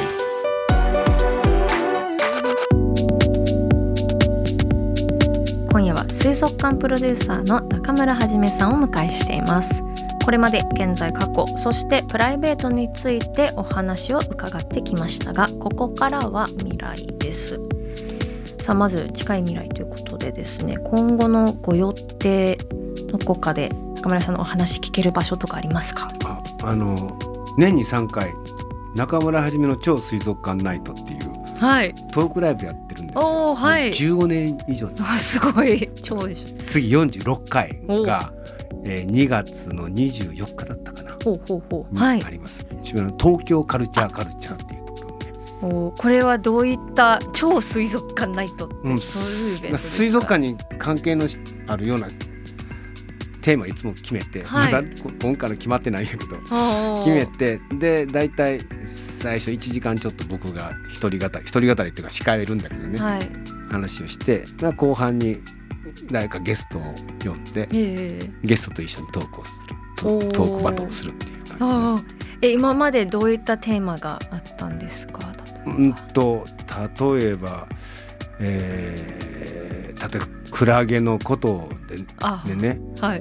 [5.71, 9.85] 今夜は水族館プロデューサーの中村はじめさんをお迎えしています。
[10.25, 17.61] これまで現在過去そしてプライベートについてお話を伺ってきましたがここからは未来です
[18.63, 22.57] さあまず近い未来ということでですね今後のご予定
[23.09, 26.09] どこかで中村さんのお話聞ける場所とかありますか？
[26.25, 27.19] ああの
[27.59, 28.31] 年に3回
[28.95, 31.95] 中村はじめの超水族館ナイトっていうはい。
[32.13, 33.55] トークライブやってるんですよ。
[33.55, 35.39] はいもう15年以上です。
[35.39, 35.89] ごい。
[36.03, 36.63] 超でしょ。
[36.67, 38.33] 次46回が、
[38.85, 41.95] えー、2月の24日だったかな、ほうほうほう。
[41.95, 42.67] にはいあります。
[42.83, 44.82] 一番の東京カルチャーカルチャーっていう
[45.63, 52.09] おーこれはどういった超水族館ナイトうん水族館に関係のしあるような
[53.43, 54.73] テーマいつも決めて、はい。
[54.73, 63.21] まだこ今回の決まってないんやけど決決めてで大体最初1時間ちょっと僕が一人語り一人語りっていうか控えるんだけどね、はい。
[63.71, 65.39] 話をしてまあ後半に
[66.11, 66.83] 誰かゲストを
[67.25, 69.77] 呼んでええゲストと一緒にトークをする。
[69.97, 70.57] トおー。
[70.59, 72.05] クバトルをするっていう感じ
[72.43, 75.33] え今までどういったテーマがあったんですか？
[75.67, 76.45] うんと
[77.01, 77.67] 例えば、
[78.41, 79.33] えー
[80.03, 82.81] 例えばクラゲのことであでね。
[83.01, 83.21] はい。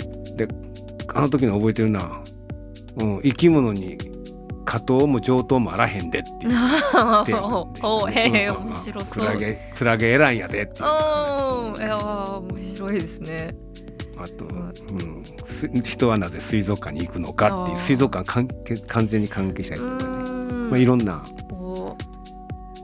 [1.13, 2.23] あの時の覚えてるな、
[2.97, 3.97] うん、生き物に
[4.65, 6.53] 下等も上等もあらへんでっていう。
[7.83, 9.25] おねへえうん面白そう。
[9.25, 10.79] クラゲクラゲ選んやでって。
[10.79, 13.55] いうおーいやー面白いですね。
[14.17, 20.69] あと、うん、す人はなぜ水族館に行くのかっていう水族館関係完全に関係したやつとかね、うん。
[20.69, 21.60] まあ、いろんなお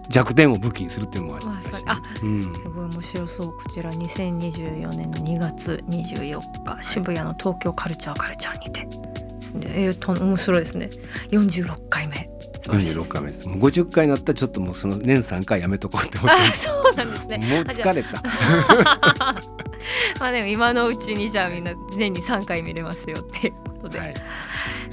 [0.09, 2.43] 弱点を武器にするっていうのもありましたし、まさうん。
[2.55, 3.47] すごい面白そう。
[3.47, 9.67] こちら2024年の2月24日渋谷の東京カルチャーカルチャーにてですね。
[9.69, 10.89] えーと面白いですね。
[11.31, 12.29] 46回目
[12.67, 13.47] 46回目です。
[13.47, 17.37] もう50回になったらちょっともうその年3回やめとこうって思って あそうなんですね。
[17.37, 18.21] もう疲れた。
[20.19, 24.13] まあでも今のうちにじゃあみんな年に3回見れますよっていうことで、はい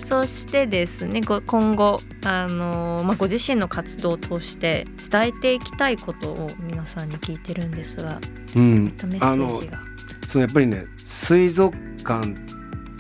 [0.05, 8.21] そしてですねご今後あのーまあ、ご自身の活動を通して伝えていきたいことを皆さんに聞いてるんですが
[8.55, 8.85] うん。
[8.85, 9.81] メッセーあのジが
[10.29, 12.35] そのやっぱりね水族館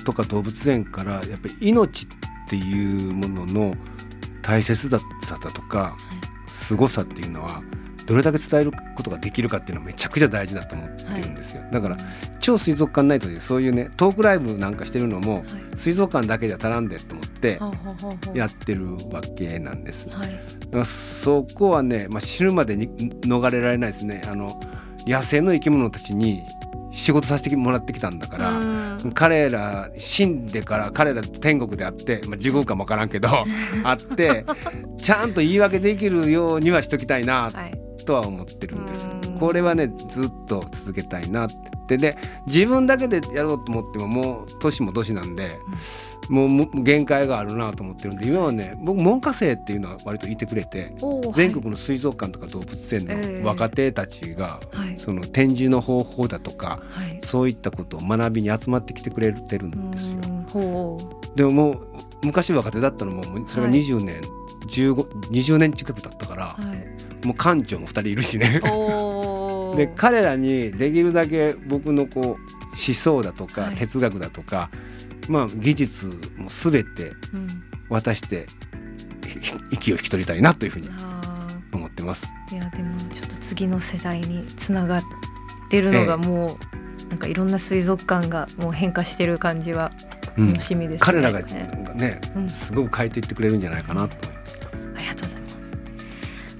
[0.06, 2.08] とか動物園からやっぱり命っ
[2.48, 3.74] ていうものの
[4.40, 4.98] 大切さ
[5.42, 5.96] だとか
[6.48, 7.62] 凄さっていうのは
[8.06, 11.96] どれだけ伝えることができるかっていうのはめちゃくちゃ大事だと思ってるんですよ、だから
[12.40, 15.44] 超水族館ナイトでそういうねトークライブなんかしてるのもはい。
[15.76, 17.58] 水族館だけじゃ足らんでと思って
[18.34, 20.08] やってるわけなんです。
[20.10, 20.28] はい。
[20.28, 20.38] だか
[20.78, 22.88] らそこはね、まあ、死ぬまでに
[23.22, 24.22] 逃れられないですね。
[24.28, 24.60] あの
[25.06, 26.42] 野生の生き物たちに
[26.92, 28.64] 仕事させてもらってきたんだから、う
[29.08, 29.12] ん。
[29.14, 33.28] 彼ら死んでから彼ら天国であって、まあ、地獄かもわからんけど
[33.82, 34.44] あって
[34.98, 37.50] ちゃんと言い訳できるようにはしときたいな。
[37.50, 39.38] はいとは思ってるんですうん。
[39.38, 41.98] これはねずっと続けたいなって。
[41.98, 45.58] で自分だけでやろうと思ってももう年も年なんで、
[46.30, 50.94] もう限界があるなと思ってるんで今はね僕門下生っていうのは割といてくれて。
[51.34, 53.40] 全国の水族館とか動物園ええ。
[53.42, 54.98] の若手たちが、はい。
[54.98, 57.08] その展示の方法だとかはい。
[57.08, 60.98] はいそういったことを学びに集まってきてくれてるんですよ。
[61.34, 61.86] でももう
[62.22, 63.80] 昔若手だったのもそれがはい。
[63.80, 64.20] 20年、
[64.68, 64.94] 15
[65.30, 66.86] 20年近く経ったから、うはい
[67.24, 68.60] もう館長も2人いるしね。
[69.76, 74.70] で彼らにできるだけ僕のこう思想だとか、はい哲学だとか、
[75.28, 76.06] まあ、技術
[76.36, 78.46] も全てうん渡して
[79.26, 82.32] ひ息を引き取りたいなというふうにあ思ってます。
[82.50, 85.02] ーいやでもちょっと次の世代につながっ
[85.70, 86.58] てるのがも
[87.06, 89.92] う、なんかいろんな水族館がもう変化してる感じは
[90.36, 90.98] うん楽しみですね。
[91.00, 94.60] 彼らがねね、うんすごく変えていってくれるんじゃないかなと思います。
[94.96, 95.33] ありがとうございます。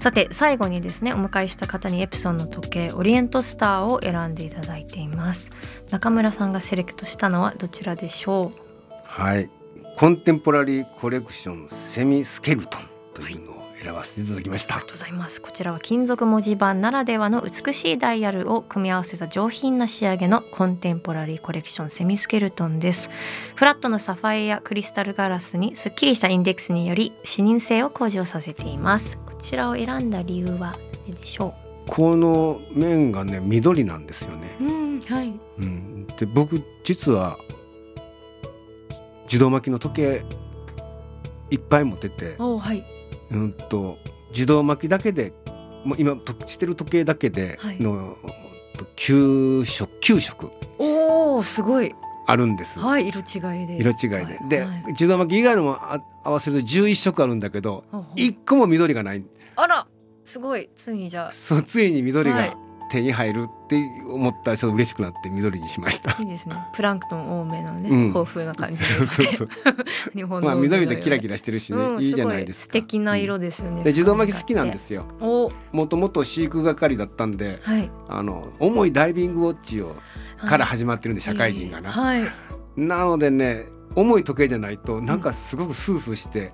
[0.05, 5.51] さて最後にですねお迎えした方にエプソンの時計オリエントスターを選んでいただいています。
[5.89, 8.59] 中村さんがセレクトしたのはどちらでしょう？
[9.07, 9.49] はい。
[9.97, 12.83] コンテンポラリーコレクションセミスケルトン
[13.15, 15.41] というのを選ばせていただきました、ありがとうございます。
[15.41, 23.09] こちらは金属文字盤ならではの美しいダイヤルを組み合わせた上品な仕上げのコンテンポラリーコレクションセミスケルトンです。
[23.55, 29.17] フラットのサファイアクリスタルガラスにすっきりしたインデックスにより視認性を向上させています。
[29.24, 31.55] こちらを選んだ理由は何でしょ
[31.87, 35.39] この面がね緑なんですよね、ううんはい。
[35.59, 37.39] うん、で僕実は
[39.25, 40.25] 自動巻きの時計
[41.51, 42.85] いっぱい持ってて、おはい。
[43.31, 43.99] うんと
[44.31, 45.33] 自動巻きだけで
[45.85, 47.83] もう今としてる時計だけではい。
[47.83, 48.17] の、
[48.97, 51.95] 9色9色おおすごい。
[52.27, 53.77] あるんです、はい色違いで。
[53.77, 54.49] 色違いで、はい。
[54.49, 54.85] で、はい。
[54.89, 58.15] 自動巻き以外のもあ合わせると11色あるんだけどほうほう。
[58.19, 59.25] 1個も緑がない。
[59.57, 59.87] あら
[60.25, 60.71] すごい。
[60.75, 61.31] ついにじゃあ。
[61.31, 62.49] そうついに緑はい。
[62.51, 62.57] が
[62.91, 66.17] 手に入るって思ったらちょっと嬉しくなって緑にしました。
[66.21, 66.57] いいですね。
[66.75, 68.07] プランクトン多めのね、うん。
[68.09, 68.85] 豊富な感じで。
[68.85, 69.49] そうそうそう。
[70.15, 72.63] 日本のまあ緑でキララキラしてるしね、いいじゃないですか。
[72.65, 75.07] 素敵な色ですよね、で自動巻き好きなんですよ。
[75.21, 75.51] お。
[75.73, 77.91] もともと飼育係だったんで、はい。
[78.09, 79.97] あの重いダイビングウォッチを
[80.39, 81.91] から始まってるんで、社会人がな。
[81.91, 82.23] はい。
[82.77, 83.65] なのでね、
[83.97, 86.53] 重い時計じゃないとなんかすごくスースーして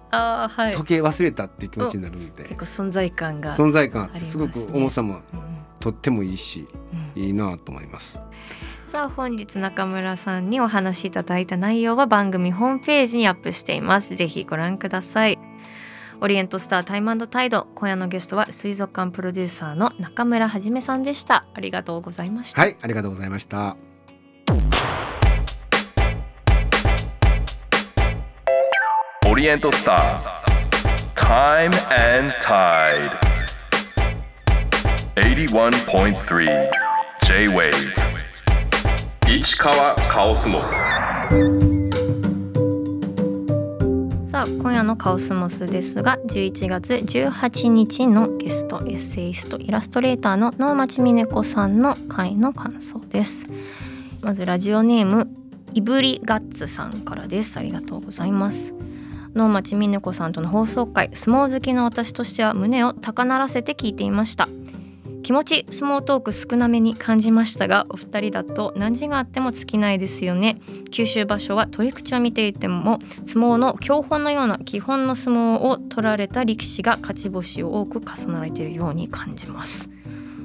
[0.72, 5.22] 時計忘れたっていう気持ちになるんで、結構存在感が、存在感すごく重さもうん。
[5.80, 6.68] とってもいいし、
[7.16, 7.22] うん。
[7.22, 8.20] いいなと思います。
[8.86, 14.16] さあ本日中村さんにお話しいただいた内容は番組ホームページにアップしています。
[14.16, 15.38] ぜひご覧ください。
[16.20, 21.46] オリエントスタータイムタイド今夜のゲストは水族館プロデューサーの中村はじめさんでした。
[21.54, 23.89] ありがとうございました、はい、ありがとうございました。
[29.40, 30.20] リエントスター。
[31.14, 31.72] Time
[32.18, 33.10] and Tide
[35.14, 36.70] 81.3
[37.24, 37.72] J-Wave
[39.26, 40.74] 市川カオスモス。
[44.30, 53.46] さあ今夜のカオスモスですが11月18日のゲストエッセイストイラストレーターの能町みね子さんの回の感想です。
[54.20, 55.30] まずラジオネーム
[55.72, 57.56] いぶりガッツさんからです。
[57.56, 58.74] ありがとうございます。
[59.34, 64.48] 能町みね子さんとの放送回相撲好きの私としては胸を高鳴らせて聞いていました。
[65.22, 70.58] 気持ち相撲トーク少なめに感じましたがお二人だと何時があっても尽きないですよね。
[70.90, 79.90] 九州場所は取り口を見ていても相撲の教本のような基本の相撲を取られた力士が勝ち星を多く重なられているように感じます。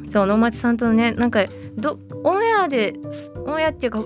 [0.10, 1.45] そう能町さんとねなんか
[1.78, 2.93] どオンエアで
[3.45, 4.04] オンエアっていうか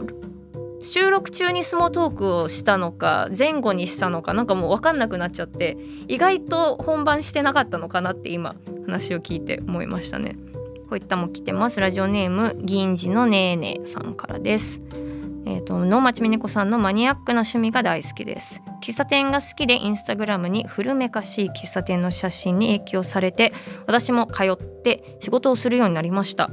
[0.82, 10.38] 収録中に相撲トークをしたのか前後にしたのかなんかもう分かんなくなっちゃって意外と本番してなかったのかなって今話を聞いて思いましたね。
[10.89, 11.80] こういったも来てます。
[11.80, 14.82] ラジオネーム銀次のねーねーさんからです。
[15.46, 18.62] えー、と能町みね子さんのマニアックな趣味が大好きです。
[18.82, 23.54] 喫茶店が好きでインスタグラムに古めかしい喫茶店の写真に影響されて
[23.86, 26.50] 私も通って仕事をするようになりました。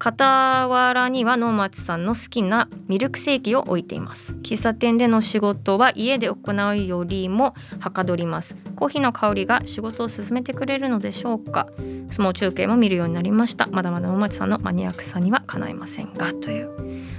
[0.00, 4.34] 傍らには能町さんの好きなミルクセーキを置いています。
[4.42, 8.56] 喫茶店での仕事は家で行うよりもはかどります。
[8.76, 11.66] コーヒーの香りが仕事を進めてくれるのでしょうか。
[12.10, 13.66] 相撲中継も見るようになりました。
[13.66, 16.70] まだまだ能町さんのマニアックさにはかないませんがという。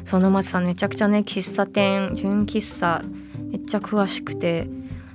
[0.05, 3.03] その能町さんめちゃくちゃね喫茶店純喫茶
[3.49, 4.69] めっちゃ詳しくて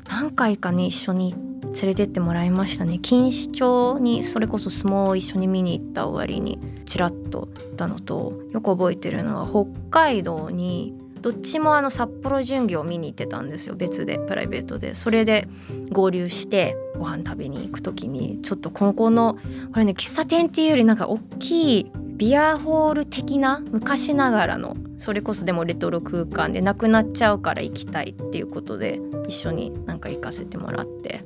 [0.08, 2.98] 何回かね一緒に行って連れてってもらいましたね。
[2.98, 13.74] 錦糸町にそれこそ相撲を一緒に見に行った終わりにちらっと行ったのとよく覚えてるのは北海道にどっちもあの札幌巡業を見に行ってたんですよ。
[13.74, 14.94] 別でプライベートで。
[14.94, 15.48] それで
[15.90, 19.38] 合流してご飯食べに行く時にちょっとここの
[19.72, 31.24] これね喫茶店っていうよりなんか大きいビアホール的な昔ながらのそれこそでもレトロ空間でなくなっちゃうから行きたいっていうことで一緒になんか行かせてもらって。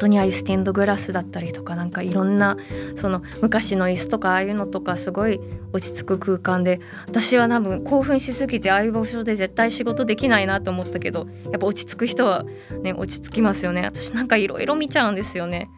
[0.00, 2.56] 当にああいうステンドグラスだったりとかなんかいろんな
[2.96, 5.40] その昔の椅子とかああいうのとかすごい
[5.72, 12.44] 落ち着く空間で私は多分興奮しすぎてああいう場所で絶対仕事できないなと思ったけどやっぱ落ち着く人は
[12.82, 13.82] ね落ち着きますよね。
[13.82, 15.68] 私なんかいろいろ見ちゃうんですよね。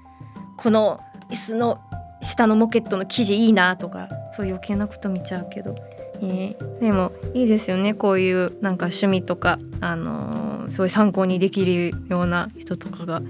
[0.57, 1.81] この椅子の
[2.21, 5.75] 下のモケットの生地いいなとかそういう余計なこと見ちゃうけど、
[6.21, 7.95] えーでもいいですよね。
[7.95, 13.23] こういうなんか趣味とか、あのーすごい参考にできるような人とかが。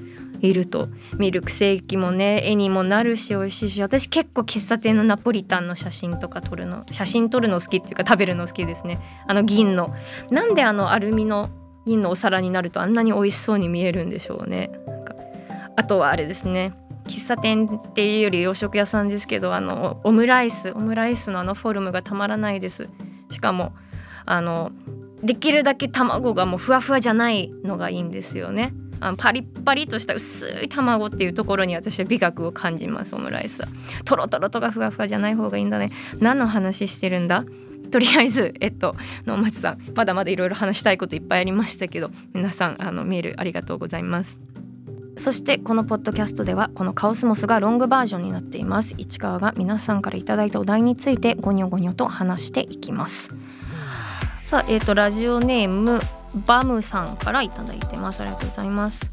[0.42, 0.88] いると。
[1.18, 9.00] ミルクセーキもね絵にもなるし美味しいし私結構喫茶店のナポリタンの写真とか撮るの写真撮るの好きっていうか食べるの好きですね。
[9.26, 9.94] あの銀の。
[10.30, 11.50] なんであのアルミの
[11.86, 14.70] 銀のお皿になるとあんなに美味しそうに見えるんでしょうね。
[14.86, 15.14] なんか
[15.76, 16.74] あとはあれですね。
[17.06, 20.72] 喫茶店っていうより洋食屋さんですけどあのオムライス。
[20.72, 22.88] オムライスのあのフォルムがたまらないです。
[23.30, 23.72] しかも
[24.24, 24.72] あの
[25.22, 28.74] できるだけ卵がもうふわふわじゃないのがいいんですよね。
[29.02, 33.68] あのパリッパリとした薄い卵っていうところに私は美学を感じますオムライスは。
[34.04, 35.90] トロトロとかふわふわじゃない方がいいんだね。
[36.20, 37.44] 何の話してるんだ？
[37.90, 38.96] とりあえず えっと
[39.26, 44.40] 能町さんまだまだいろいろ話したいこといっぱいありましたけど皆さんあのメールありがとうございます。
[45.16, 48.94] そしてこのポッドキャストではこのカオスモスがロングバージョンになっています。
[48.96, 53.30] 市川が皆さんからいただいたお題についてゴニョゴニョと話していきます。
[54.44, 56.00] さあえっ、とラジオネーム
[56.34, 58.20] バムさんからいただいてます。
[58.22, 59.12] ありがとうございます。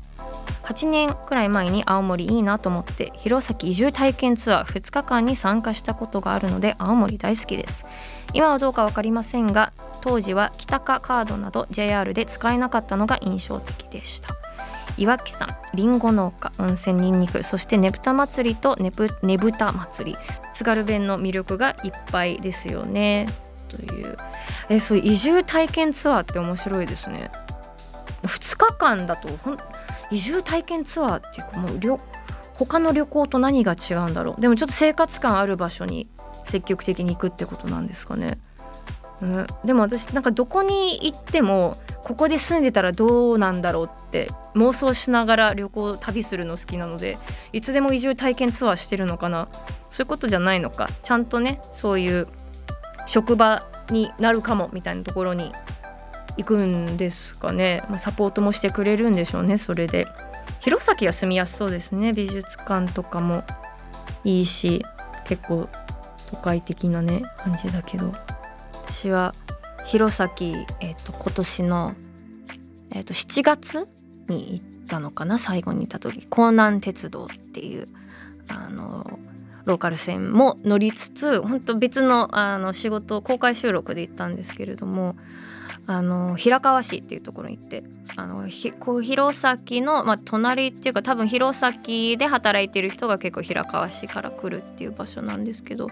[0.64, 7.86] 8年くらい前に青森いいなと思って弘前移住体験ツアー2日間に参加したことがあるので青森大好きです。
[8.34, 14.30] 今はどうか分かりませんが当時は北かカードなど JR で使えなかったのが印象的でした。
[14.98, 20.18] 岩木山りんご農家温泉にんにくそしてねぶた祭りとねぶねぶた祭り
[20.54, 23.28] 津軽弁の魅力がいっぱいですよね。
[23.70, 24.18] という。
[24.70, 27.32] えそう移住体験ツアーって面白いですね。
[28.24, 29.58] 2日間だとほん
[30.12, 31.98] 移住体験ツアーっていうかもう旅
[32.56, 34.42] 他の旅行と何が違うんだろう。
[34.42, 36.08] でもちょっと生活感ある場所に
[36.44, 38.40] 積極的に行くってことなんですかね、
[39.22, 47.18] うん、でも私なんかどこに行ってもここで住んでたらどうなんだろうって妄想しながら旅行旅するの好きなので
[47.54, 49.48] いつでも移住体験ツアーしてるのかな。
[49.90, 50.90] そういうことじゃないのか。
[51.04, 52.28] ちゃんとねそういう
[53.10, 55.52] 職場になるかもみたいなところに
[56.38, 60.08] 行くんですかね、まあ、サポートもしてくれるんでしょうねそれで。
[60.60, 62.14] 弘前は住みやすそうですね。
[62.14, 63.44] 美術館とかも
[64.24, 64.86] いいし
[65.26, 65.70] 結構
[66.30, 68.14] 都会的なね感じだけど。
[68.74, 69.34] 私は
[69.86, 71.96] 弘前、えー、と今年の、
[72.92, 73.88] えー、と7月
[74.28, 76.20] に行ったのかな最後に行った時。
[76.20, 77.88] 江南鉄道っていう
[78.50, 79.20] あの
[79.70, 85.16] ローカル線も乗りつつ本当別のあの仕事公開収録で行ったんですけれども
[85.86, 87.84] あの平川市っていうところに行って
[88.16, 95.90] あのひこう弘前の、まあ、隣っていうか多分弘前で働いてる人が結構平川市から来るっていう場所なんですけど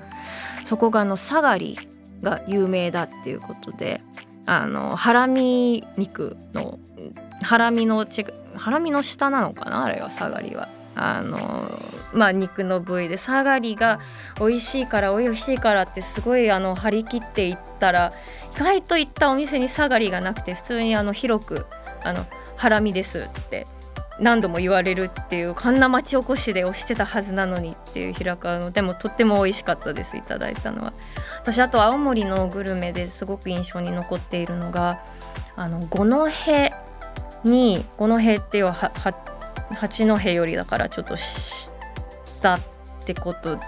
[0.66, 1.78] そこがあのサガリ
[2.24, 4.02] が有名だっていうことで
[4.48, 6.80] あのハラミ肉の
[7.44, 8.08] ハラミの
[8.56, 10.77] ハラミの下なのかなあれはサガリは。
[11.00, 11.70] あの
[12.14, 14.00] まあ、肉の部位でサガリが
[14.40, 18.14] 美味しいから美味しいからってすごいあの張り切っていったら
[18.56, 21.66] 意外と行ったお店にサガリがなくて普通にあの広く
[22.04, 22.26] あの
[22.56, 23.68] ハラミですって
[24.20, 30.94] 何度も言われるっていうこんな町おこしで押してたはずなのにっていう平川のでもとっても美味しかったですいただいたのは。
[31.42, 35.02] 私あと青森のグルメですごく印象に残っているのが
[35.56, 36.30] あの五戸
[37.44, 38.92] に五戸っていうはは
[39.72, 42.60] 八戸よりだからちょっと下っ
[43.06, 43.60] てこと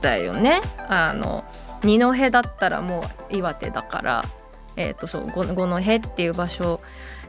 [0.00, 0.60] だよね。
[0.88, 1.44] あの
[1.82, 4.24] 二戸だったらもう岩手だから
[4.76, 6.80] えっ、ー、とそう五戸っていう場所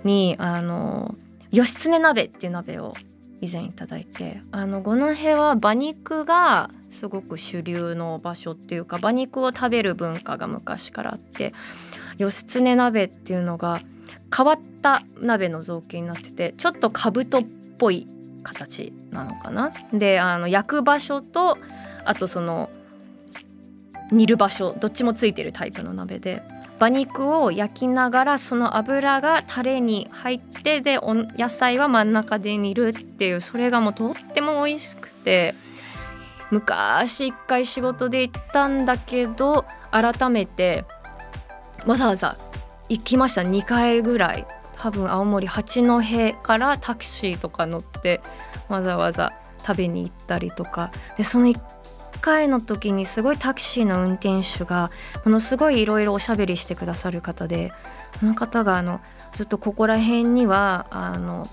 [0.03, 1.15] にあの
[1.51, 2.93] 義経鍋っていう鍋を
[3.41, 11.53] 以前いただいてあの五戸は馬肉がすごく主流の場所っていうか馬肉を食べる文化が昔からあって
[12.17, 13.81] 義経鍋っていうのが
[14.35, 17.43] 変わった鍋の造形になっててちょっと兜っ
[17.77, 18.07] ぽい
[18.43, 19.71] 形なのかな。
[19.93, 21.57] であの焼く場所と
[22.05, 22.69] あとその
[24.11, 26.43] 煮る場所どっちもついてるタイプの鍋で
[26.77, 35.55] 馬肉を焼きながらその油がタレに入ってでお野菜は真ん中で煮るっていうそれがもうとっても美味しくて
[36.51, 40.85] 昔一回仕事で行ったんだけど改めて
[41.85, 42.35] わざわざ
[42.89, 43.41] 行きました。
[43.41, 44.45] 2回ぐらい。
[44.77, 48.21] 多分青森八戸からタクシーとか乗って
[48.67, 49.33] わざわざ
[49.65, 50.91] 食べに行ったりとか。
[51.17, 51.59] でその1
[52.21, 54.91] 回の時にすごいタクシーの運転手が
[55.23, 57.71] ものすごいいろいろおしゃべりしてくださる方で
[58.19, 58.99] その方があの
[59.33, 61.47] ずっとここら辺にはあの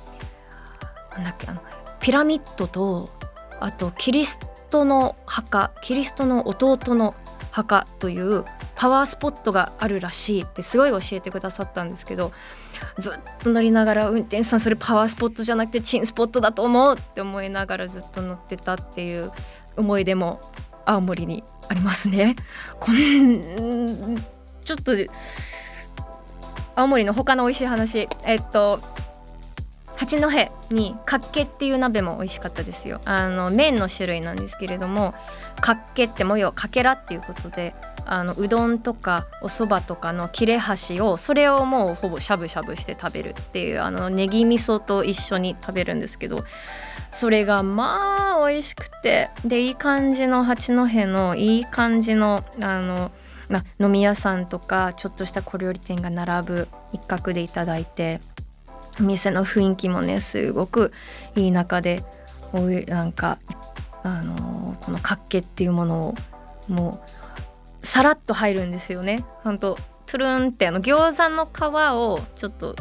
[1.15, 1.63] なんだっけあの
[2.01, 3.11] ピラミッドと
[3.61, 4.39] あとキリス
[4.71, 7.15] トの墓キリストの弟の
[7.53, 8.45] 墓という
[8.75, 12.33] パワースポットがあるらしいってすごい教えてくださったんですけど
[12.99, 13.13] ずっ
[13.45, 19.31] と乗りながら運転手さんそれパワースポットじゃなくてチンスポットだと思うって思いながらずっと乗ってたっていう
[19.77, 20.41] 思い出も
[20.87, 22.35] 青森にありますね。
[22.81, 24.17] こん
[24.65, 24.93] ちょっと
[26.75, 28.81] 青森の他の美味しい話えっと
[30.03, 30.29] 八戸
[30.75, 33.01] にかっけっていう鍋も美味しかったですよ。
[33.05, 35.15] あの麺の種類なんですけれども
[35.61, 37.73] かっけっても要はかけらっていうことで
[38.05, 46.45] あのうどんとかお蕎麦とかの切れ端をそれをもうほぼしゃぶしゃぶして食べるっていうあのネギ味噌と一緒に食べるんですけど
[47.13, 53.13] それがまあ美味しくてでいい感じの八戸のいい感じのあの、
[53.49, 58.21] ま、飲み屋さんとかちょっとした小料理店が並ぶ一角でいただいて
[59.01, 60.93] お店の雰囲気もねすごく
[61.35, 62.05] いい中で
[62.53, 63.39] おいなんか
[64.03, 66.15] あのこの活気っていうものを
[66.69, 67.05] も
[67.83, 69.25] うさらっと入るんですよね。
[69.43, 69.77] ほんと
[70.07, 72.77] トゥルンってあの餃子の皮をちょっと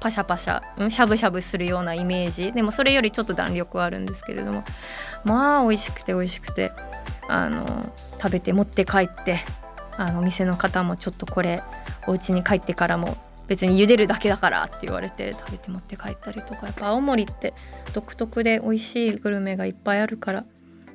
[0.00, 4.64] パシャパシャしゃぶしゃぶするようなイメージでもそれよりちょっと弾力はあるんですけれども
[5.24, 6.72] まあ美味しくて美味しくて
[7.28, 9.38] あの食べて持って帰って
[9.96, 11.62] あのお店の方もちょっとこれ
[12.06, 13.16] お家に帰ってからも
[13.52, 17.52] 別に茹でるだけだからって言われて食べて持って帰ったりとかやっぱ青森って
[17.92, 20.46] 独特で美味しいグルメがいっぱいあるから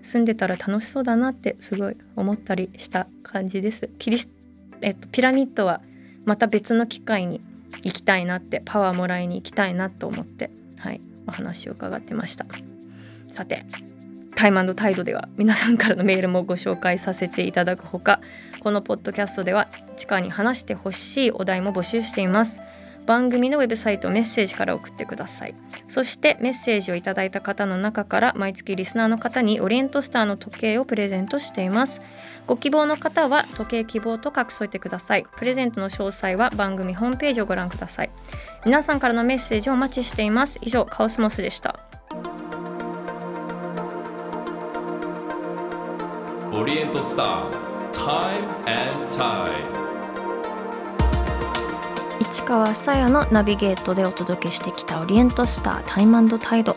[0.02, 3.92] 住んでたら楽しそうだなってすごい思ったりした感じです。
[4.00, 4.28] キリス
[4.82, 5.82] えっと、ピラミッドは
[6.26, 7.42] また別の機会に
[7.84, 10.50] 行きたいなってパワーもらいに行きたいなと思って
[10.80, 12.46] はいお話を伺ってました
[13.28, 13.66] さて
[14.38, 18.22] タイムタイドでは皆さんからのメールもご紹介させていただくほか
[18.60, 22.62] このポッドキャストでは地下に話してほしいお題も募集しています。
[23.08, 25.56] 番組のウェブサイトメッセージから送ってください。
[25.88, 32.04] そしてメッセージをいただいた方の中から毎月リスナーの方にオリエントスターの時計をプレゼントしています。
[32.46, 35.26] ご希望の方は時計希望と書き添えてください。
[35.38, 38.12] プレゼントの詳細は番組ホームページをご覧ください。
[38.66, 40.60] 皆さんからのメッセージをお待ちしています。
[40.62, 41.87] 以上カオスモスでした。
[46.58, 47.52] オリエントスター
[47.92, 49.52] Time and Tide
[52.20, 56.76] 市川さやのナビゲートでお届けしてきたオリエントスタータイムタイド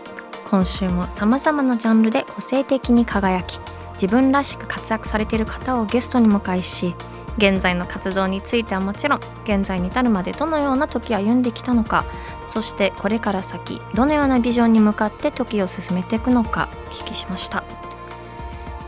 [0.51, 3.59] 今週もさまざまなジャンルで個性的に輝き
[3.95, 6.95] 自分らしく活躍されている方をゲストに迎えし
[7.39, 12.05] 現在の活動についてはもちろん現在に至るまでどのような時歩んできたのか
[12.47, 17.80] そしてこれから先どのようなビジョンに向かって時を進めていくのかお聞きしました。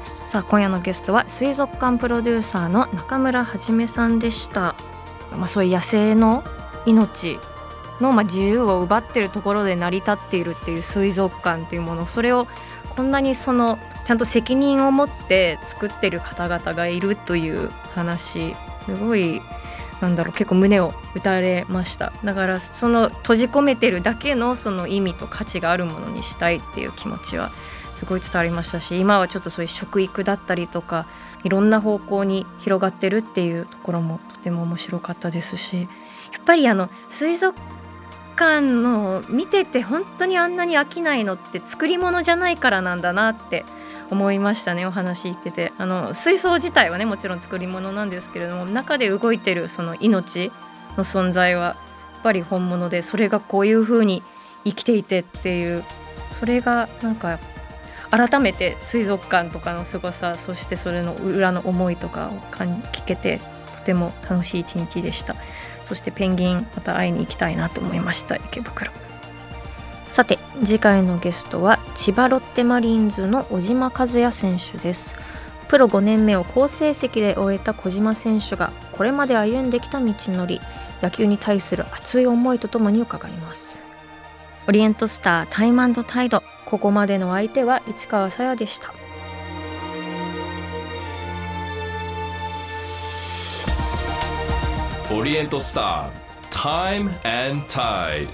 [0.02, 4.74] さあ今夜のゲストは水族館プロデューサーの中村はじめさんでした。
[5.30, 6.42] まあ、そういう野生の
[6.86, 7.38] 命
[8.00, 12.06] のま自由を奪ってるところで成り立っているっていう水族館っていうもの。
[12.06, 12.48] それを
[12.90, 18.56] こんなにそのちゃんと責任を持って作ってる方々がいるという話。
[18.86, 19.40] すごい
[20.00, 22.12] なんだろう結構胸を打たれました。
[22.24, 27.52] だからその閉じ込めてるだけのその意味と価値があるものにしたいっていう気持ちは
[28.02, 31.06] すごい伝わりましたし今はちょっとそういう食育だったりとか
[31.44, 35.86] いろんな方向に広がってるっていうところもとても面白かったですしや
[36.40, 37.56] っぱりあの水族
[38.34, 43.64] 館の見てて本当にあんなに飽きないのって作り物じゃないからなんだなって
[44.10, 45.72] 思いましたねお話言ってて。
[45.78, 50.50] あの水槽自体はねもちろん作り物なんですけれども中で動いてるその命
[50.96, 51.76] の存在はや
[52.18, 54.24] っぱり本物でそれがこういう風に
[54.64, 55.84] 生きていてっていう
[56.32, 57.38] それがなんか
[58.12, 62.30] 改めて水族館とかの凄さそしてそれの裏の思いとかを
[62.92, 63.40] 聞けて
[63.78, 65.34] とても楽しい一日でした。
[65.82, 68.36] そしてペンギンまた会いに行きたいなと思いました。
[68.36, 68.92] 池袋
[70.08, 75.16] さて次回のゲストは千葉ロッテマリーンズの小島和也選手です。
[75.68, 80.60] プロ5年目を好成績で終えた小島選手がこれまで歩んできた道のり
[81.00, 83.84] 野球に対する熱い思いとともに伺います。
[84.68, 86.42] オリエントスタータイムタイド。
[86.72, 88.94] ここまでの相手は市川さやでした。
[95.14, 98.26] オリエントスター Time and Tide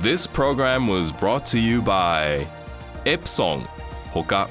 [0.00, 2.46] This program was brought to you by
[3.04, 3.66] Epson
[4.14, 4.48] ほか